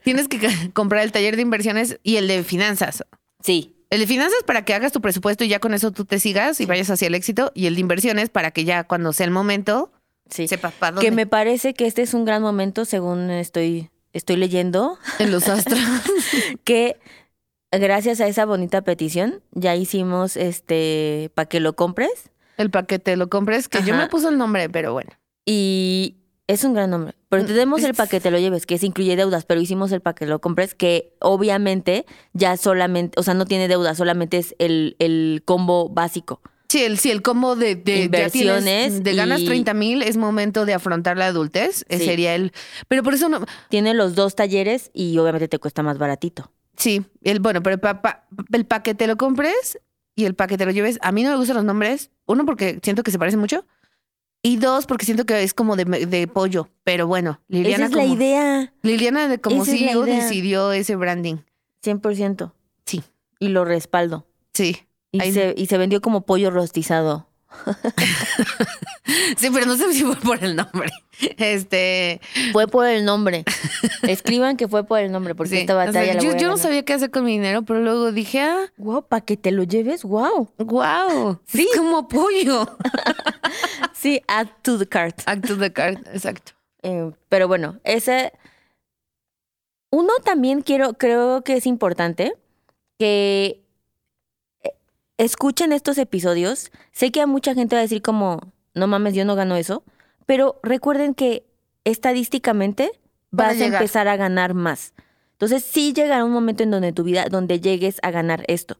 Tienes 0.03 0.27
que 0.27 0.39
comprar 0.73 1.03
el 1.03 1.11
taller 1.11 1.35
de 1.35 1.41
inversiones 1.41 1.99
y 2.03 2.17
el 2.17 2.27
de 2.27 2.43
finanzas. 2.43 3.03
sí, 3.41 3.75
El 3.89 3.99
de 3.99 4.07
finanzas 4.07 4.39
para 4.45 4.63
que 4.65 4.73
hagas 4.73 4.91
tu 4.91 5.01
presupuesto 5.01 5.43
y 5.43 5.47
ya 5.49 5.59
con 5.59 5.73
eso 5.73 5.91
tú 5.91 6.05
te 6.05 6.19
sigas 6.19 6.59
y 6.61 6.65
vayas 6.65 6.89
hacia 6.89 7.07
el 7.07 7.15
éxito. 7.15 7.51
Y 7.53 7.67
el 7.67 7.75
de 7.75 7.81
inversiones 7.81 8.29
para 8.29 8.51
que 8.51 8.63
ya 8.65 8.83
cuando 8.85 9.11
sea 9.13 9.25
el 9.25 9.31
momento 9.31 9.91
sí. 10.29 10.47
sepas 10.47 10.73
para 10.73 10.93
dónde. 10.93 11.05
Que 11.09 11.11
me 11.15 11.27
parece 11.27 11.73
que 11.73 11.85
este 11.85 12.01
es 12.01 12.13
un 12.13 12.23
gran 12.25 12.41
momento, 12.41 12.85
según 12.85 13.29
estoy, 13.29 13.89
estoy 14.13 14.37
leyendo. 14.37 14.97
En 15.19 15.31
los 15.31 15.47
astros. 15.49 15.79
que 16.63 16.97
gracias 17.81 18.19
a 18.21 18.27
esa 18.27 18.45
bonita 18.45 18.81
petición 18.83 19.41
ya 19.51 19.75
hicimos 19.75 20.37
este 20.37 21.31
para 21.35 21.47
que 21.47 21.59
lo 21.59 21.75
compres 21.75 22.31
el 22.57 22.69
paquete 22.71 23.15
lo 23.17 23.29
compres, 23.29 23.67
que 23.67 23.83
yo 23.83 23.93
me 23.95 24.07
puse 24.07 24.29
el 24.29 24.37
nombre, 24.37 24.69
pero 24.69 24.93
bueno. 24.93 25.11
y 25.45 26.15
es 26.47 26.63
un 26.63 26.73
gran 26.75 26.91
nombre. 26.91 27.15
Pero 27.29 27.43
tenemos 27.45 27.83
el 27.83 27.91
es- 27.91 27.97
para 27.97 28.07
que 28.07 28.19
te 28.21 28.29
lo 28.31 28.37
lleves, 28.39 28.65
que 28.67 28.77
se 28.77 28.85
incluye 28.85 29.15
deudas, 29.15 29.45
pero 29.45 29.59
hicimos 29.59 29.91
el 29.91 30.01
que 30.15 30.25
lo 30.27 30.39
compres, 30.39 30.75
que 30.75 31.15
obviamente 31.19 32.05
ya 32.33 32.55
solamente, 32.55 33.19
o 33.19 33.23
sea, 33.23 33.33
no 33.33 33.45
tiene 33.45 33.67
deuda, 33.67 33.95
solamente 33.95 34.37
es 34.37 34.55
el, 34.59 34.95
el 34.99 35.41
combo 35.43 35.89
básico. 35.89 36.41
Sí, 36.69 36.83
el, 36.83 36.97
sí, 36.99 37.09
el 37.11 37.21
combo 37.23 37.55
de, 37.55 37.75
de 37.75 37.81
tienes- 37.83 38.05
Inversiones 38.05 39.03
de 39.03 39.15
ganas 39.15 39.41
y- 39.41 39.45
30 39.47 39.73
mil, 39.73 40.01
es 40.01 40.17
momento 40.17 40.65
de 40.65 40.73
afrontar 40.75 41.17
la 41.17 41.25
adultez. 41.27 41.83
eh, 41.89 41.97
Sí. 41.99 42.05
Sería 42.05 42.35
el. 42.35 42.53
Pero 42.87 43.01
por 43.03 43.13
eso 43.15 43.27
no. 43.27 43.43
Tiene 43.69 43.93
los 43.93 44.15
dos 44.15 44.35
talleres 44.35 44.91
y 44.93 45.17
obviamente 45.17 45.47
te 45.47 45.59
cuesta 45.59 45.83
más 45.83 45.97
baratito. 45.97 46.51
Sí, 46.77 47.05
el 47.23 47.39
bueno, 47.39 47.61
pero 47.63 47.77
pa- 47.79 48.01
pa- 48.01 48.27
el 48.51 48.65
paquete 48.65 49.07
lo 49.07 49.17
compres 49.17 49.79
y 50.15 50.25
el 50.25 50.35
paquete 50.35 50.65
lo 50.65 50.71
lleves. 50.71 50.99
A 51.01 51.11
mí 51.11 51.23
no 51.23 51.31
me 51.31 51.37
gustan 51.37 51.55
los 51.55 51.65
nombres. 51.65 52.11
Uno, 52.25 52.45
porque 52.45 52.79
siento 52.83 53.03
que 53.03 53.11
se 53.11 53.19
parecen 53.19 53.39
mucho. 53.39 53.65
Y 54.41 54.57
dos, 54.57 54.85
porque 54.85 55.05
siento 55.05 55.25
que 55.25 55.41
es 55.41 55.53
como 55.53 55.75
de, 55.75 55.85
de 55.85 56.27
pollo. 56.27 56.69
Pero 56.83 57.07
bueno, 57.07 57.41
Liliana, 57.47 57.85
Esa 57.85 57.99
es 57.99 58.07
la 58.07 58.13
idea, 58.13 58.73
Liliana 58.83 59.27
de 59.27 59.39
como 59.39 59.63
es 59.63 59.67
la 59.69 59.75
CEO 59.77 60.05
idea. 60.05 60.23
decidió 60.23 60.71
ese 60.71 60.95
branding. 60.95 61.37
100%. 61.83 62.51
Sí. 62.85 63.03
Y 63.39 63.47
lo 63.49 63.65
respaldo. 63.65 64.27
Sí. 64.53 64.77
Y, 65.11 65.21
Ahí- 65.21 65.33
se, 65.33 65.53
y 65.57 65.65
se 65.65 65.77
vendió 65.77 66.01
como 66.01 66.25
pollo 66.25 66.51
rostizado. 66.51 67.27
Sí, 69.37 69.49
pero 69.53 69.65
no 69.65 69.75
sé 69.75 69.93
si 69.93 70.03
fue 70.03 70.15
por 70.15 70.43
el 70.43 70.55
nombre. 70.55 70.89
Este. 71.37 72.21
Fue 72.51 72.67
por 72.67 72.87
el 72.87 73.05
nombre. 73.05 73.43
Escriban 74.01 74.57
que 74.57 74.67
fue 74.67 74.83
por 74.83 74.99
el 74.99 75.11
nombre, 75.11 75.35
porque 75.35 75.51
sí. 75.51 75.57
esta 75.59 75.73
O 75.73 75.77
sea, 75.77 75.85
batalla 75.85 76.15
la 76.15 76.19
yo 76.21 76.29
voy 76.29 76.37
a 76.37 76.41
yo 76.41 76.47
no 76.47 76.57
sabía 76.57 76.83
qué 76.83 76.93
hacer 76.93 77.11
con 77.11 77.23
mi 77.23 77.33
dinero, 77.33 77.61
pero 77.63 77.81
luego 77.81 78.11
dije, 78.11 78.41
ah, 78.41 78.71
Wow, 78.77 79.07
para 79.07 79.21
que 79.21 79.37
te 79.37 79.51
lo 79.51 79.63
lleves, 79.63 80.03
wow. 80.03 80.49
wow. 80.57 81.39
Sí. 81.45 81.67
como 81.77 82.07
pollo. 82.07 82.77
Sí, 83.93 84.21
add 84.27 84.47
to 84.63 84.77
the 84.77 84.87
cart. 84.87 85.21
Act 85.25 85.47
to 85.47 85.57
the 85.57 85.71
card, 85.71 85.99
exacto. 86.11 86.53
Eh, 86.81 87.11
pero 87.29 87.47
bueno, 87.47 87.79
ese. 87.83 88.33
Uno 89.91 90.13
también 90.23 90.61
quiero, 90.61 90.93
creo 90.93 91.43
que 91.43 91.55
es 91.55 91.67
importante 91.67 92.35
que 92.99 93.64
escuchen 95.17 95.71
estos 95.73 95.97
episodios. 95.97 96.71
Sé 96.91 97.11
que 97.11 97.21
a 97.21 97.27
mucha 97.27 97.53
gente 97.53 97.75
va 97.75 97.79
a 97.79 97.83
decir 97.83 98.01
como, 98.01 98.53
no 98.73 98.87
mames, 98.87 99.13
yo 99.13 99.25
no 99.25 99.35
gano 99.35 99.55
eso. 99.55 99.83
Pero 100.25 100.59
recuerden 100.63 101.13
que 101.13 101.45
estadísticamente 101.83 102.91
a 102.93 102.99
vas 103.31 103.61
a, 103.61 103.65
empezar 103.65 104.07
a 104.07 104.17
ganar 104.17 104.53
más. 104.53 104.93
Entonces 105.33 105.63
sí 105.63 105.93
llegará 105.93 106.23
un 106.23 106.31
momento 106.31 106.63
en 106.63 106.71
donde 106.71 106.93
tu 106.93 107.03
vida, 107.03 107.25
donde 107.29 107.59
llegues 107.59 107.99
a 108.01 108.11
ganar 108.11 108.43
esto. 108.47 108.77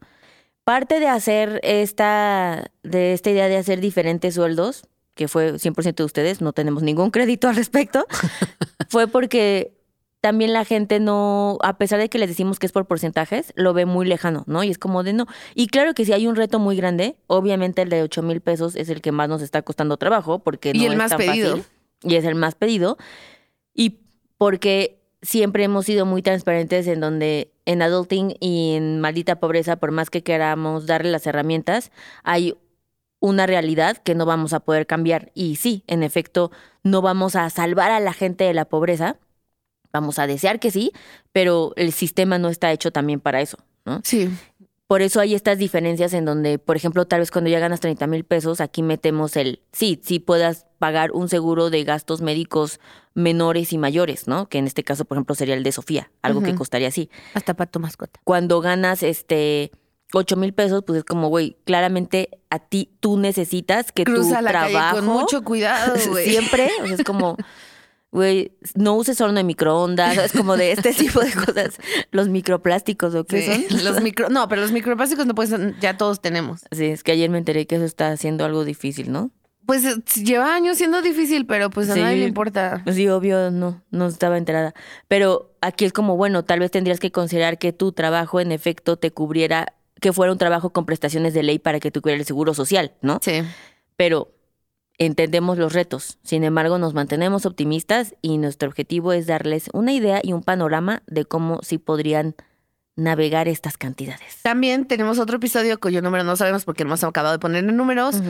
Parte 0.63 0.99
de 0.99 1.07
hacer 1.07 1.59
esta, 1.63 2.71
de 2.81 3.13
esta 3.13 3.29
idea 3.29 3.47
de 3.47 3.57
hacer 3.57 3.81
diferentes 3.81 4.35
sueldos, 4.35 4.87
que 5.13 5.27
fue 5.27 5.53
100% 5.53 5.95
de 5.95 6.03
ustedes, 6.03 6.41
no 6.41 6.53
tenemos 6.53 6.81
ningún 6.81 7.11
crédito 7.11 7.47
al 7.49 7.55
respecto, 7.55 8.05
fue 8.89 9.07
porque 9.07 9.73
también 10.25 10.53
la 10.53 10.65
gente 10.65 10.99
no, 10.99 11.59
a 11.61 11.77
pesar 11.77 11.99
de 11.99 12.09
que 12.09 12.17
les 12.17 12.27
decimos 12.27 12.57
que 12.57 12.65
es 12.65 12.71
por 12.71 12.87
porcentajes, 12.87 13.53
lo 13.55 13.75
ve 13.75 13.85
muy 13.85 14.07
lejano, 14.07 14.43
¿no? 14.47 14.63
Y 14.63 14.71
es 14.71 14.79
como 14.79 15.03
de 15.03 15.13
no. 15.13 15.27
Y 15.53 15.67
claro 15.67 15.93
que 15.93 16.03
si 16.03 16.13
hay 16.13 16.25
un 16.25 16.35
reto 16.35 16.57
muy 16.57 16.75
grande, 16.75 17.15
obviamente 17.27 17.83
el 17.83 17.89
de 17.89 18.01
8 18.01 18.23
mil 18.23 18.41
pesos 18.41 18.75
es 18.75 18.89
el 18.89 19.01
que 19.01 19.11
más 19.11 19.29
nos 19.29 19.43
está 19.43 19.61
costando 19.61 19.97
trabajo, 19.97 20.39
porque 20.39 20.71
Y 20.73 20.79
no 20.79 20.85
el 20.87 20.91
es 20.93 20.97
más 20.97 21.09
tan 21.11 21.19
pedido. 21.19 21.57
fácil, 21.57 21.71
y 22.01 22.15
es 22.15 22.25
el 22.25 22.33
más 22.33 22.55
pedido. 22.55 22.97
Y 23.75 23.99
porque 24.39 24.99
siempre 25.21 25.63
hemos 25.63 25.85
sido 25.85 26.07
muy 26.07 26.23
transparentes 26.23 26.87
en 26.87 27.01
donde 27.01 27.51
en 27.65 27.83
adulting 27.83 28.35
y 28.39 28.73
en 28.77 29.01
maldita 29.01 29.39
pobreza, 29.39 29.75
por 29.75 29.91
más 29.91 30.09
que 30.09 30.23
queramos 30.23 30.87
darle 30.87 31.11
las 31.11 31.27
herramientas, 31.27 31.91
hay 32.23 32.55
una 33.19 33.45
realidad 33.45 33.97
que 33.97 34.15
no 34.15 34.25
vamos 34.25 34.53
a 34.53 34.59
poder 34.59 34.87
cambiar. 34.87 35.31
Y 35.35 35.57
sí, 35.57 35.83
en 35.85 36.01
efecto, 36.01 36.49
no 36.81 37.03
vamos 37.03 37.35
a 37.35 37.47
salvar 37.51 37.91
a 37.91 37.99
la 37.99 38.13
gente 38.13 38.43
de 38.43 38.55
la 38.55 38.65
pobreza. 38.65 39.17
Vamos 39.95 40.19
a 40.19 40.27
desear 40.27 40.59
que 40.59 40.71
sí, 40.71 40.91
pero 41.31 41.71
el 41.77 41.93
sistema 41.93 42.37
no 42.37 42.49
está 42.49 42.69
hecho 42.73 42.91
también 42.91 43.21
para 43.21 43.39
eso, 43.39 43.57
¿no? 43.85 44.01
Sí. 44.03 44.29
Por 44.87 45.01
eso 45.01 45.21
hay 45.21 45.33
estas 45.33 45.57
diferencias 45.57 46.13
en 46.13 46.25
donde, 46.25 46.59
por 46.59 46.75
ejemplo, 46.75 47.05
tal 47.05 47.21
vez 47.21 47.31
cuando 47.31 47.49
ya 47.49 47.59
ganas 47.59 47.79
30 47.79 48.05
mil 48.07 48.25
pesos, 48.25 48.59
aquí 48.59 48.83
metemos 48.83 49.37
el, 49.37 49.61
sí, 49.71 50.01
sí 50.03 50.19
puedas 50.19 50.65
pagar 50.79 51.13
un 51.13 51.29
seguro 51.29 51.69
de 51.69 51.85
gastos 51.85 52.19
médicos 52.19 52.81
menores 53.13 53.71
y 53.71 53.77
mayores, 53.77 54.27
¿no? 54.27 54.49
Que 54.49 54.57
en 54.57 54.67
este 54.67 54.83
caso, 54.83 55.05
por 55.05 55.15
ejemplo, 55.15 55.33
sería 55.33 55.55
el 55.55 55.63
de 55.63 55.71
Sofía, 55.71 56.11
algo 56.21 56.43
que 56.43 56.55
costaría 56.55 56.89
así. 56.89 57.09
Hasta 57.35 57.53
para 57.53 57.71
tu 57.71 57.79
mascota. 57.79 58.19
Cuando 58.25 58.59
ganas 58.59 59.01
este 59.01 59.71
8 60.11 60.35
mil 60.35 60.53
pesos, 60.53 60.83
pues 60.85 60.99
es 60.99 61.05
como, 61.05 61.29
güey, 61.29 61.55
claramente 61.63 62.41
a 62.49 62.59
ti 62.59 62.91
tú 62.99 63.17
necesitas 63.17 63.93
que 63.93 64.03
Cruza 64.03 64.39
tu 64.39 64.43
la 64.43 64.51
trabajo 64.51 64.95
calle 64.97 65.07
con 65.07 65.15
mucho 65.21 65.41
cuidado, 65.45 65.95
güey. 66.09 66.29
siempre, 66.29 66.69
o 66.83 66.85
sea, 66.85 66.95
es 66.95 67.03
como, 67.05 67.37
güey, 68.15 68.51
no 68.75 68.95
uses 68.95 69.19
horno 69.21 69.35
de 69.37 69.43
microondas, 69.43 70.17
es 70.17 70.31
como 70.31 70.57
de 70.57 70.71
este 70.71 70.93
tipo 70.93 71.19
de 71.19 71.31
cosas, 71.33 71.77
los 72.11 72.29
microplásticos 72.29 73.13
o 73.13 73.25
qué 73.25 73.41
Sí, 73.41 73.67
son. 73.69 73.83
Los 73.83 74.01
micro, 74.03 74.29
no, 74.29 74.47
pero 74.47 74.61
los 74.61 74.71
microplásticos 74.71 75.25
no 75.25 75.35
pueden, 75.35 75.75
ya 75.79 75.97
todos 75.97 76.21
tenemos. 76.21 76.61
Sí, 76.71 76.85
es 76.85 77.03
que 77.03 77.11
ayer 77.11 77.29
me 77.29 77.37
enteré 77.37 77.67
que 77.67 77.75
eso 77.75 77.85
está 77.85 78.11
haciendo 78.11 78.45
algo 78.45 78.63
difícil, 78.65 79.11
¿no? 79.11 79.31
Pues 79.65 79.83
eh, 79.83 79.95
lleva 80.23 80.53
años 80.55 80.77
siendo 80.77 81.01
difícil, 81.01 81.45
pero 81.45 81.69
pues 81.69 81.89
a 81.89 81.95
Sí. 81.95 81.99
nadie 81.99 82.17
le 82.17 82.25
importa. 82.27 82.83
Sí, 82.91 83.07
obvio, 83.09 83.49
no, 83.51 83.81
no 83.91 84.07
estaba 84.07 84.37
enterada. 84.37 84.73
Pero 85.07 85.55
aquí 85.61 85.85
es 85.85 85.91
como, 85.93 86.15
bueno, 86.17 86.45
tal 86.45 86.59
vez 86.59 86.71
tendrías 86.71 86.99
que 86.99 87.11
considerar 87.11 87.57
que 87.57 87.73
tu 87.73 87.91
trabajo 87.91 88.39
en 88.39 88.51
efecto 88.51 88.97
te 88.97 89.11
cubriera, 89.11 89.73
que 89.99 90.13
fuera 90.13 90.31
un 90.31 90.37
trabajo 90.37 90.71
con 90.71 90.85
prestaciones 90.85 91.33
de 91.33 91.41
ley 91.43 91.57
para 91.59 91.79
que 91.79 91.89
te 91.91 91.99
cubriera 91.99 92.19
el 92.21 92.27
seguro 92.27 92.53
social, 92.53 92.93
¿no? 93.01 93.17
Sí. 93.23 93.41
Pero 93.97 94.34
entendemos 94.97 95.57
los 95.57 95.73
retos. 95.73 96.17
Sin 96.23 96.43
embargo, 96.43 96.77
nos 96.77 96.93
mantenemos 96.93 97.45
optimistas 97.45 98.15
y 98.21 98.37
nuestro 98.37 98.69
objetivo 98.69 99.13
es 99.13 99.27
darles 99.27 99.69
una 99.73 99.93
idea 99.93 100.21
y 100.23 100.33
un 100.33 100.43
panorama 100.43 101.03
de 101.07 101.25
cómo 101.25 101.59
sí 101.63 101.77
podrían 101.77 102.35
navegar 102.95 103.47
estas 103.47 103.77
cantidades. 103.77 104.37
También 104.41 104.85
tenemos 104.85 105.19
otro 105.19 105.37
episodio 105.37 105.79
cuyo 105.79 106.01
número 106.01 106.23
no 106.23 106.35
sabemos 106.35 106.63
porque 106.63 106.83
no 106.83 106.91
hemos 106.91 107.03
acabado 107.03 107.33
de 107.33 107.39
poner 107.39 107.65
en 107.65 107.75
números, 107.75 108.21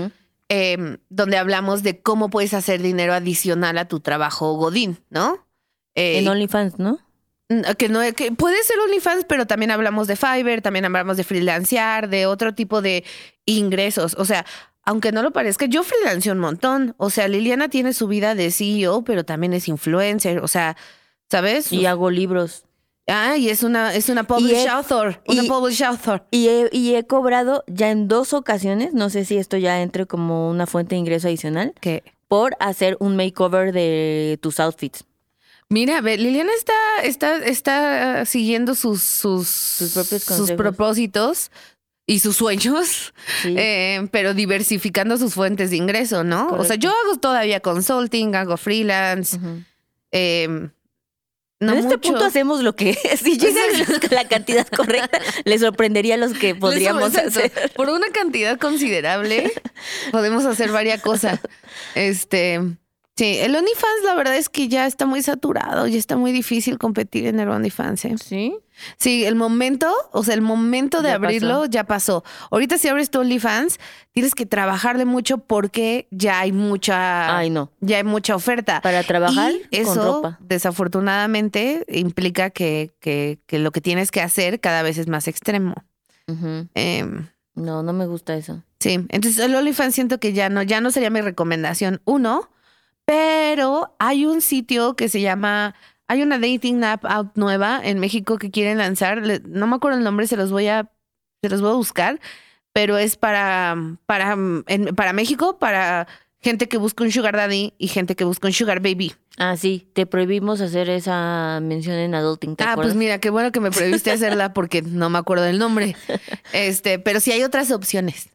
eh, 0.50 0.98
donde 1.10 1.38
hablamos 1.38 1.84
de 1.84 2.02
cómo 2.02 2.30
puedes 2.30 2.54
hacer 2.54 2.82
dinero 2.82 3.14
adicional 3.14 3.78
a 3.78 3.88
tu 3.88 4.00
trabajo 4.00 4.54
Godín, 4.54 4.98
¿no? 5.10 5.46
Eh, 5.94 6.20
En 6.20 6.28
OnlyFans, 6.28 6.80
¿no? 6.80 7.00
Que 7.78 7.90
no 7.90 8.00
que 8.16 8.32
puede 8.32 8.62
ser 8.64 8.80
OnlyFans, 8.80 9.26
pero 9.26 9.46
también 9.46 9.70
hablamos 9.70 10.08
de 10.08 10.16
Fiverr, 10.16 10.64
también 10.64 10.86
hablamos 10.86 11.16
de 11.16 11.24
freelancear, 11.24 12.10
de 12.10 12.26
otro 12.26 12.56
tipo 12.56 12.82
de 12.82 13.04
ingresos. 13.46 14.16
O 14.18 14.26
sea, 14.26 14.48
aunque 14.86 15.12
no 15.12 15.22
lo 15.24 15.32
parezca, 15.32 15.66
yo 15.66 15.84
freelanceo 15.84 16.34
un 16.34 16.40
montón. 16.40 16.94
O 16.98 17.10
sea, 17.10 17.28
Liliana 17.28 17.70
tiene 17.70 17.94
su 17.94 18.08
vida 18.08 18.36
de 18.36 18.52
CEO, 18.52 19.04
pero 19.04 19.24
también 19.26 19.54
es 19.54 19.68
influencer. 19.68 20.40
O 20.40 20.48
sea, 20.48 20.78
¿sabes? 21.30 21.72
Y 21.74 21.86
hago 21.86 22.10
libros. 22.12 22.64
Ah, 23.08 23.38
y 23.38 23.50
es 23.50 23.62
una, 23.64 23.94
es 23.94 24.10
una 24.10 24.24
published 24.26 24.66
he- 24.66 24.70
author. 24.70 25.22
Una 25.28 25.44
y- 25.44 25.48
published 25.48 25.86
author. 25.86 26.24
Y 26.32 26.48
he, 26.48 26.70
y 26.72 26.96
he 26.96 27.06
cobrado 27.06 27.64
ya 27.68 27.92
en 27.92 28.08
dos 28.08 28.34
ocasiones, 28.34 28.94
no 28.94 29.10
sé 29.12 29.26
si 29.26 29.38
esto 29.38 29.58
ya 29.58 29.82
entre 29.82 30.06
como 30.08 30.50
una 30.50 30.66
fuente 30.66 30.96
de 30.96 31.00
ingreso 31.00 31.28
adicional, 31.28 31.74
Que 31.82 32.04
por 32.28 32.56
hacer 32.60 32.98
un 33.00 33.16
makeover 33.16 33.72
de 33.74 34.40
tus 34.42 34.60
outfits. 34.60 35.06
Mira, 35.70 36.02
Liliana 36.02 36.52
está, 36.58 36.74
está, 37.04 37.38
está 37.38 38.26
siguiendo 38.26 38.74
sus, 38.76 39.02
sus, 39.04 39.92
propios 39.94 40.24
sus 40.24 40.52
propósitos 40.52 41.50
y 42.08 42.20
sus 42.20 42.36
sueños, 42.38 43.14
Sí. 43.42 43.56
eh, 43.58 44.08
pero 44.12 44.34
diversificando 44.34 45.18
sus 45.18 45.34
fuentes 45.34 45.72
de 45.72 45.78
ingreso, 45.78 46.24
¿no? 46.24 46.50
O 46.50 46.64
sea, 46.64 46.76
yo 46.76 46.90
hago 46.92 47.18
todavía 47.20 47.60
consulting, 47.62 48.36
hago 48.36 48.58
freelance. 48.58 49.40
Eh, 50.12 50.70
no 51.62 51.72
en 51.72 51.80
este 51.80 51.96
mucho. 51.98 52.10
punto 52.12 52.26
hacemos 52.26 52.62
lo 52.62 52.76
que 52.76 52.94
si 53.24 53.38
llega 53.40 53.60
la 54.12 54.28
cantidad 54.28 54.68
correcta, 54.68 55.20
le 55.46 55.58
sorprendería 55.58 56.16
a 56.16 56.18
los 56.18 56.34
que 56.34 56.54
podríamos 56.54 57.16
hacer. 57.18 57.52
Por 57.76 57.90
una 57.90 58.08
cantidad 58.10 58.60
considerable, 58.60 59.52
podemos 60.12 60.46
hacer 60.46 60.72
varias 60.72 61.02
cosas. 61.02 61.40
Este, 61.96 62.60
sí, 63.16 63.38
el 63.40 63.56
OnlyFans, 63.56 64.04
la 64.04 64.14
verdad 64.16 64.36
es 64.36 64.50
que 64.50 64.68
ya 64.68 64.86
está 64.86 65.06
muy 65.06 65.24
saturado, 65.24 65.88
ya 65.88 65.98
está 65.98 66.18
muy 66.18 66.32
difícil 66.34 66.78
competir 66.78 67.26
en 67.26 67.40
el 67.40 67.50
OnlyFans. 67.50 68.06
¿eh? 68.06 68.16
Sí. 68.24 68.56
Sí, 68.98 69.24
el 69.26 69.36
momento, 69.36 69.92
o 70.12 70.24
sea, 70.24 70.34
el 70.34 70.42
momento 70.42 71.02
de 71.02 71.10
Ya 71.10 71.16
abrirlo 71.16 71.54
pasó. 71.62 71.66
ya 71.66 71.84
pasó. 71.86 72.24
Ahorita 72.52 72.78
si 72.78 72.88
abres 72.88 73.10
tu 73.10 73.20
OnlyFans, 73.22 73.80
tienes 74.12 74.36
que 74.36 74.46
trabajarle 74.46 75.06
mucho 75.06 75.38
porque 75.40 76.08
ya 76.12 76.40
hay 76.42 76.52
mucha, 76.52 77.38
Ay, 77.38 77.50
no. 77.50 77.72
ya 77.80 77.98
hay 77.98 78.04
mucha 78.04 78.36
oferta. 78.36 78.82
Para 78.82 79.04
trabajar 79.04 79.52
Y 79.72 79.84
con 79.84 79.92
eso, 79.94 80.16
ropa. 80.16 80.38
desafortunadamente, 80.42 81.86
implica 81.90 82.50
que, 82.50 82.94
que, 83.00 83.40
que 83.48 83.60
lo 83.60 83.72
que 83.72 83.82
tienes 83.82 84.12
que 84.12 84.22
hacer 84.22 84.60
cada 84.60 84.82
vez 84.82 84.98
es 84.98 85.08
más 85.08 85.28
extremo. 85.28 85.76
Em, 86.74 87.28
No, 87.56 87.84
no 87.84 87.94
me 87.94 88.06
gusta 88.08 88.36
eso. 88.36 88.62
Sí, 88.80 88.94
entonces 89.10 89.40
el 89.40 89.56
OnlyFans 89.56 89.96
siento 89.96 90.20
que 90.20 90.34
ya 90.34 90.50
no, 90.50 90.62
ya 90.64 90.82
no 90.82 90.92
sería 90.92 91.10
mi 91.10 91.22
recomendación 91.22 92.02
uno, 92.06 92.50
pero 93.06 93.96
hay 94.00 94.26
un 94.26 94.42
sitio 94.42 94.96
que 94.96 95.10
se 95.10 95.22
llama, 95.22 95.76
hay 96.08 96.22
una 96.22 96.38
dating 96.40 96.84
app 96.84 97.04
out 97.06 97.30
nueva 97.36 97.80
en 97.84 98.00
México 98.00 98.38
que 98.38 98.52
quieren 98.52 98.78
lanzar, 98.78 99.22
no 99.48 99.68
me 99.68 99.76
acuerdo 99.76 99.98
el 99.98 100.04
nombre, 100.04 100.28
se 100.28 100.38
los 100.38 100.52
voy 100.52 100.68
a, 100.68 100.92
se 101.42 101.50
los 101.50 101.62
voy 101.62 101.72
a 101.72 101.76
buscar, 101.76 102.20
pero 102.74 102.98
es 102.98 103.16
para, 103.18 103.76
para, 104.06 104.34
en- 104.68 104.96
para 104.96 105.14
México, 105.14 105.58
para 105.60 106.08
gente 106.42 106.68
que 106.68 106.78
busca 106.78 107.04
un 107.04 107.12
sugar 107.12 107.36
daddy 107.36 107.74
y 107.80 107.88
gente 107.88 108.16
que 108.16 108.24
busca 108.24 108.48
un 108.48 108.54
sugar 108.54 108.80
baby. 108.80 109.14
Ah, 109.38 109.58
sí, 109.58 109.90
te 109.94 110.06
prohibimos 110.06 110.62
hacer 110.62 110.90
esa 110.90 111.60
mención 111.62 111.96
en 111.98 112.14
adulting, 112.14 112.56
¿te 112.56 112.64
Ah, 112.64 112.74
acuerdas? 112.74 112.94
pues 112.94 112.98
mira, 113.00 113.20
qué 113.20 113.30
bueno 113.32 113.52
que 113.52 113.60
me 113.60 113.72
prohibiste 113.72 114.12
hacerla 114.12 114.54
porque 114.54 114.82
no 114.84 115.10
me 115.10 115.18
acuerdo 115.18 115.44
del 115.44 115.58
nombre. 115.60 115.96
Este, 116.54 117.00
pero 117.00 117.20
sí 117.20 117.32
hay 117.32 117.44
otras 117.44 117.72
opciones. 117.72 118.30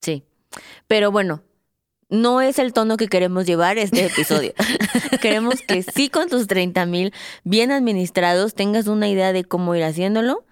Sí. 0.00 0.22
Pero 0.86 1.10
bueno, 1.10 1.42
no 2.08 2.40
es 2.40 2.58
el 2.58 2.72
tono 2.72 2.96
que 2.96 3.08
queremos 3.08 3.46
llevar 3.46 3.78
este 3.78 4.06
episodio. 4.06 4.52
queremos 5.20 5.60
que 5.62 5.82
sí 5.82 6.08
con 6.08 6.28
tus 6.28 6.46
30 6.46 6.86
mil 6.86 7.12
bien 7.44 7.70
administrados 7.72 8.54
tengas 8.54 8.86
una 8.86 9.08
idea 9.08 9.32
de 9.32 9.44
cómo 9.44 9.74
ir 9.74 9.84
haciéndolo. 9.84 10.44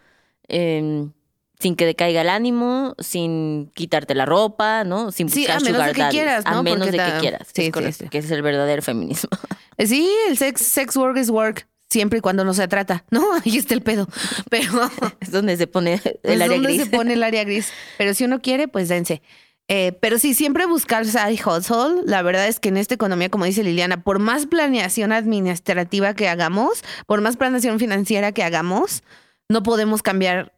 em, 0.49 1.13
sin 1.61 1.77
que 1.77 1.87
decaiga 1.87 2.21
el 2.21 2.29
ánimo, 2.29 2.95
sin 2.99 3.71
quitarte 3.75 4.15
la 4.15 4.27
ropa, 4.27 4.85
¿no? 4.85 5.13
Sin 5.13 5.31
Sí, 5.31 5.41
buscar 5.43 5.57
a 5.57 5.61
menos 5.61 5.87
de 5.87 5.93
que 5.95 6.09
quieras, 6.11 6.45
A 6.45 6.51
¿no? 6.55 6.63
menos 6.63 6.89
Porque 6.89 7.01
de 7.01 7.13
que 7.13 7.19
quieras. 7.21 7.49
sí, 7.55 7.71
sí, 7.73 7.85
es 7.85 7.97
sí. 7.97 8.09
que 8.11 8.19
ese 8.19 8.27
es 8.27 8.33
el 8.33 8.43
verdadero 8.43 8.83
feminismo. 8.83 9.31
Eh, 9.79 9.87
Sí, 9.87 10.09
el 10.29 10.37
sex, 10.37 10.61
sex 10.67 10.95
work 10.97 11.17
is 11.17 11.31
work, 11.31 11.67
siempre 11.89 12.19
y 12.19 12.23
cuando 12.23 12.45
no 12.45 12.53
se 12.55 12.69
trata. 12.69 13.05
No, 13.11 13.25
ahí 13.45 13.57
está 13.57 13.75
el 13.75 13.83
pedo. 13.83 14.07
Pero 14.51 14.89
es 15.21 15.31
donde 15.33 15.57
se 15.57 15.67
pone 15.67 15.95
el 15.95 16.19
es 16.23 16.41
área 16.43 16.47
donde 16.49 16.69
gris. 16.75 16.85
se 16.85 16.91
pone 16.91 17.15
el 17.15 17.23
área 17.23 17.43
gris. 17.45 17.71
Pero 17.99 18.13
si 18.15 18.25
uno 18.25 18.41
quiere, 18.41 18.69
pues 18.69 18.89
dense. 18.89 19.23
Eh, 19.69 19.93
pero 20.01 20.19
sí, 20.19 20.35
siempre 20.35 20.67
buscar 20.67 21.07
side 21.07 21.41
hustle. 21.45 22.03
La 22.05 22.23
verdad 22.23 22.47
es 22.49 22.61
que 22.61 22.69
en 22.69 22.77
esta 22.77 22.95
economía, 22.95 23.31
como 23.31 23.47
dice 23.47 23.65
Liliana, 23.65 24.03
por 24.03 24.19
más 24.19 24.47
planeación 24.47 25.13
administrativa 25.13 26.15
que 26.15 26.29
hagamos, 26.29 26.85
por 27.07 27.21
más 27.23 27.37
planeación 27.37 27.79
financiera 27.79 28.33
que 28.33 28.43
hagamos, 28.43 29.03
no 29.49 29.63
podemos 29.63 30.03
cambiar 30.03 30.53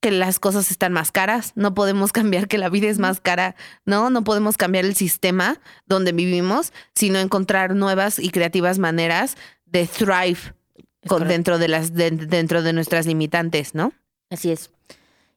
que 0.00 0.10
las 0.10 0.38
cosas 0.38 0.70
están 0.70 0.92
más 0.92 1.10
caras, 1.10 1.52
no 1.56 1.72
podemos 1.74 2.12
cambiar 2.12 2.46
que 2.46 2.58
la 2.58 2.68
vida 2.68 2.88
es 2.88 2.98
más 2.98 3.20
cara, 3.20 3.56
¿no? 3.86 4.10
No 4.10 4.22
podemos 4.22 4.56
cambiar 4.58 4.84
el 4.84 4.94
sistema 4.94 5.58
donde 5.86 6.12
vivimos, 6.12 6.72
sino 6.94 7.18
encontrar 7.18 7.74
nuevas 7.74 8.18
y 8.18 8.28
creativas 8.30 8.78
maneras 8.78 9.36
de 9.64 9.86
thrive 9.86 10.38
con, 11.08 11.26
dentro, 11.26 11.58
de 11.58 11.68
las, 11.68 11.94
de- 11.94 12.10
dentro 12.10 12.62
de 12.62 12.72
nuestras 12.74 13.06
limitantes, 13.06 13.74
¿no? 13.74 13.92
Así 14.30 14.50
es. 14.52 14.70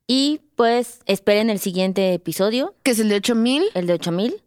Y 0.07 0.41
pues 0.55 1.01
esperen 1.05 1.49
el 1.49 1.59
siguiente 1.59 2.13
episodio, 2.13 2.73
Que 2.83 2.91
es 2.91 2.99
el 2.99 3.09
de 3.09 3.15
8000. 3.15 3.63
el 3.73 3.87
de 3.87 3.93
8000. 3.93 4.41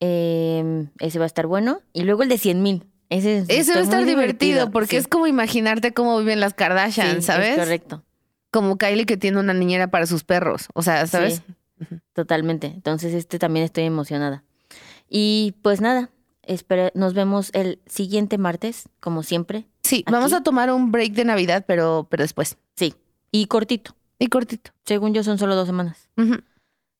Eh, 0.00 0.86
ese 0.98 1.18
va 1.18 1.24
a 1.24 1.26
estar 1.26 1.46
bueno. 1.46 1.80
Y 1.92 2.02
luego 2.02 2.22
el 2.22 2.28
de 2.28 2.38
100 2.38 2.62
mil. 2.62 2.86
Ese, 3.10 3.38
es- 3.38 3.46
Ese 3.48 3.72
va 3.74 3.80
a 3.80 3.82
estar 3.82 4.04
divertido 4.04 4.70
porque 4.70 4.90
sí. 4.92 4.96
es 4.96 5.08
como 5.08 5.26
imaginarte 5.26 5.92
cómo 5.92 6.18
viven 6.18 6.40
las 6.40 6.54
Kardashian, 6.54 7.16
Sí, 7.16 7.22
¿sabes? 7.22 7.50
Es 7.50 7.58
correcto. 7.58 8.02
Como 8.50 8.76
Kylie 8.78 9.04
que 9.06 9.16
tiene 9.16 9.38
una 9.40 9.52
niñera 9.54 9.88
para 9.88 10.06
sus 10.06 10.24
perros. 10.24 10.66
O 10.74 10.82
sea, 10.82 11.06
¿sabes? 11.06 11.42
Sí, 11.78 11.86
totalmente. 12.12 12.68
Entonces, 12.68 13.12
este 13.14 13.38
también 13.38 13.64
estoy 13.64 13.84
emocionada. 13.84 14.42
Y 15.08 15.54
pues 15.62 15.80
nada, 15.80 16.10
espera, 16.42 16.90
nos 16.94 17.14
vemos 17.14 17.50
el 17.52 17.78
siguiente 17.86 18.38
martes, 18.38 18.88
como 19.00 19.22
siempre. 19.22 19.66
Sí, 19.82 20.02
Aquí. 20.06 20.12
vamos 20.12 20.32
a 20.32 20.42
tomar 20.42 20.72
un 20.72 20.90
break 20.92 21.12
de 21.12 21.24
Navidad, 21.24 21.64
pero, 21.68 22.06
pero 22.10 22.22
después. 22.24 22.56
Sí. 22.76 22.94
Y 23.30 23.46
cortito. 23.46 23.94
Y 24.24 24.28
cortito. 24.28 24.70
Según 24.86 25.12
yo, 25.12 25.22
son 25.22 25.36
solo 25.36 25.54
dos 25.54 25.66
semanas. 25.66 26.08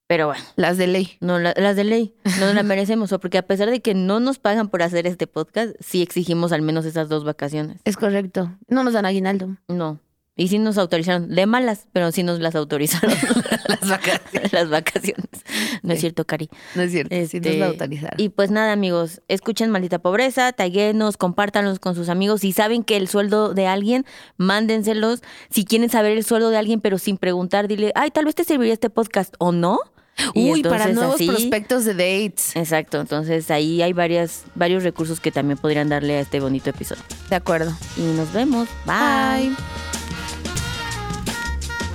Pero 0.07 0.27
bueno, 0.27 0.45
Las 0.57 0.77
de 0.77 0.87
ley. 0.87 1.17
no, 1.21 1.39
la- 1.39 1.55
las 1.57 1.75
de 1.77 1.85
ley, 1.85 2.15
no 2.39 2.53
las 2.53 2.65
merecemos. 2.65 3.11
o 3.13 3.19
Porque 3.19 3.39
a 3.39 3.47
pesar 3.47 3.71
de 3.71 3.81
que 3.81 3.95
no 3.95 4.21
nos 4.21 4.39
pagan 4.39 4.69
por 4.69 4.83
hacer 4.83 5.07
este 5.07 5.27
podcast, 5.27 5.75
sí 5.81 6.03
exigimos 6.03 6.53
al 6.53 6.61
menos 6.61 6.85
esas 6.85 7.09
dos 7.09 7.25
vacaciones. 7.25 7.81
Es 7.85 7.97
correcto. 7.97 8.53
No 8.69 8.85
nos 8.85 8.93
dan 8.93 9.07
aguinaldo. 9.07 9.57
No. 9.69 10.01
Y 10.37 10.49
sí 10.49 10.59
nos 10.59 10.79
autorizaron, 10.79 11.29
de 11.29 11.47
malas, 11.47 11.87
pero 11.93 12.11
sí 12.11 12.25
nos 12.25 12.41
las 12.41 12.57
autorizaron 12.57 13.11
Las 13.69 13.89
vacaciones. 13.89 14.53
las 14.53 14.69
vacaciones. 14.69 15.27
No 15.83 15.93
es 15.95 16.01
cierto, 16.01 16.25
Cari. 16.25 16.51
No 16.75 16.83
es 16.83 16.91
cierto. 16.91 17.15
Sí 17.15 17.23
nos 17.39 17.47
Este, 17.47 17.57
la 17.59 17.67
autorizaron. 17.67 18.21
Y 18.21 18.31
pues 18.31 18.51
nada, 18.51 18.73
amigos, 18.73 19.23
escuchen 19.29 19.71
Maldita 19.71 20.01
Pobreza, 20.01 20.53
taguenos, 20.53 21.17
compártanlos 21.17 21.79
con 21.79 21.95
sus 21.95 22.09
amigos. 22.09 22.41
Si 22.41 22.51
saben 22.53 22.83
que 22.83 22.97
el 22.97 23.07
sueldo 23.07 23.55
de 23.55 23.69
alguien, 23.69 24.05
mándenselos. 24.37 25.23
Si 25.51 25.65
quieren 25.65 25.89
saber 25.89 26.13
el 26.17 26.25
sueldo 26.25 26.51
de 26.51 26.57
alguien, 26.57 26.81
pero 26.81 26.99
sin 26.99 27.17
preguntar, 27.17 27.69
dile, 27.69 27.93
ay, 27.95 28.11
tal 28.11 28.25
vez 28.25 28.35
te 28.35 28.43
serviría 28.43 28.73
este 28.73 28.91
podcast 28.91 29.35
o 29.39 29.53
no. 29.53 29.79
Y 30.35 30.51
Uy, 30.51 30.63
para 30.65 30.89
nuevos 30.89 31.15
así- 31.17 31.27
prospectos 31.29 31.85
de 31.85 31.95
dates. 31.95 32.57
Exacto, 32.57 33.01
entonces 33.01 33.51
ahí 33.53 33.83
hay 33.83 33.93
varias, 33.93 34.45
varios 34.57 34.83
recursos 34.83 35.21
que 35.21 35.31
también 35.31 35.59
podrían 35.59 35.89
darle 35.89 36.17
a 36.17 36.21
este 36.21 36.41
bonito 36.41 36.71
episodio. 36.71 37.03
De 37.31 37.37
acuerdo. 37.37 37.73
Y 37.97 38.03
nos 38.03 38.33
vemos. 38.33 38.69
Bye. 38.85 39.55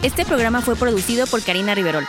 Este 0.02 0.24
programa 0.24 0.62
fue 0.62 0.78
producido 0.78 1.28
por 1.28 1.44
Karina 1.44 1.76
Riverol. 1.76 2.06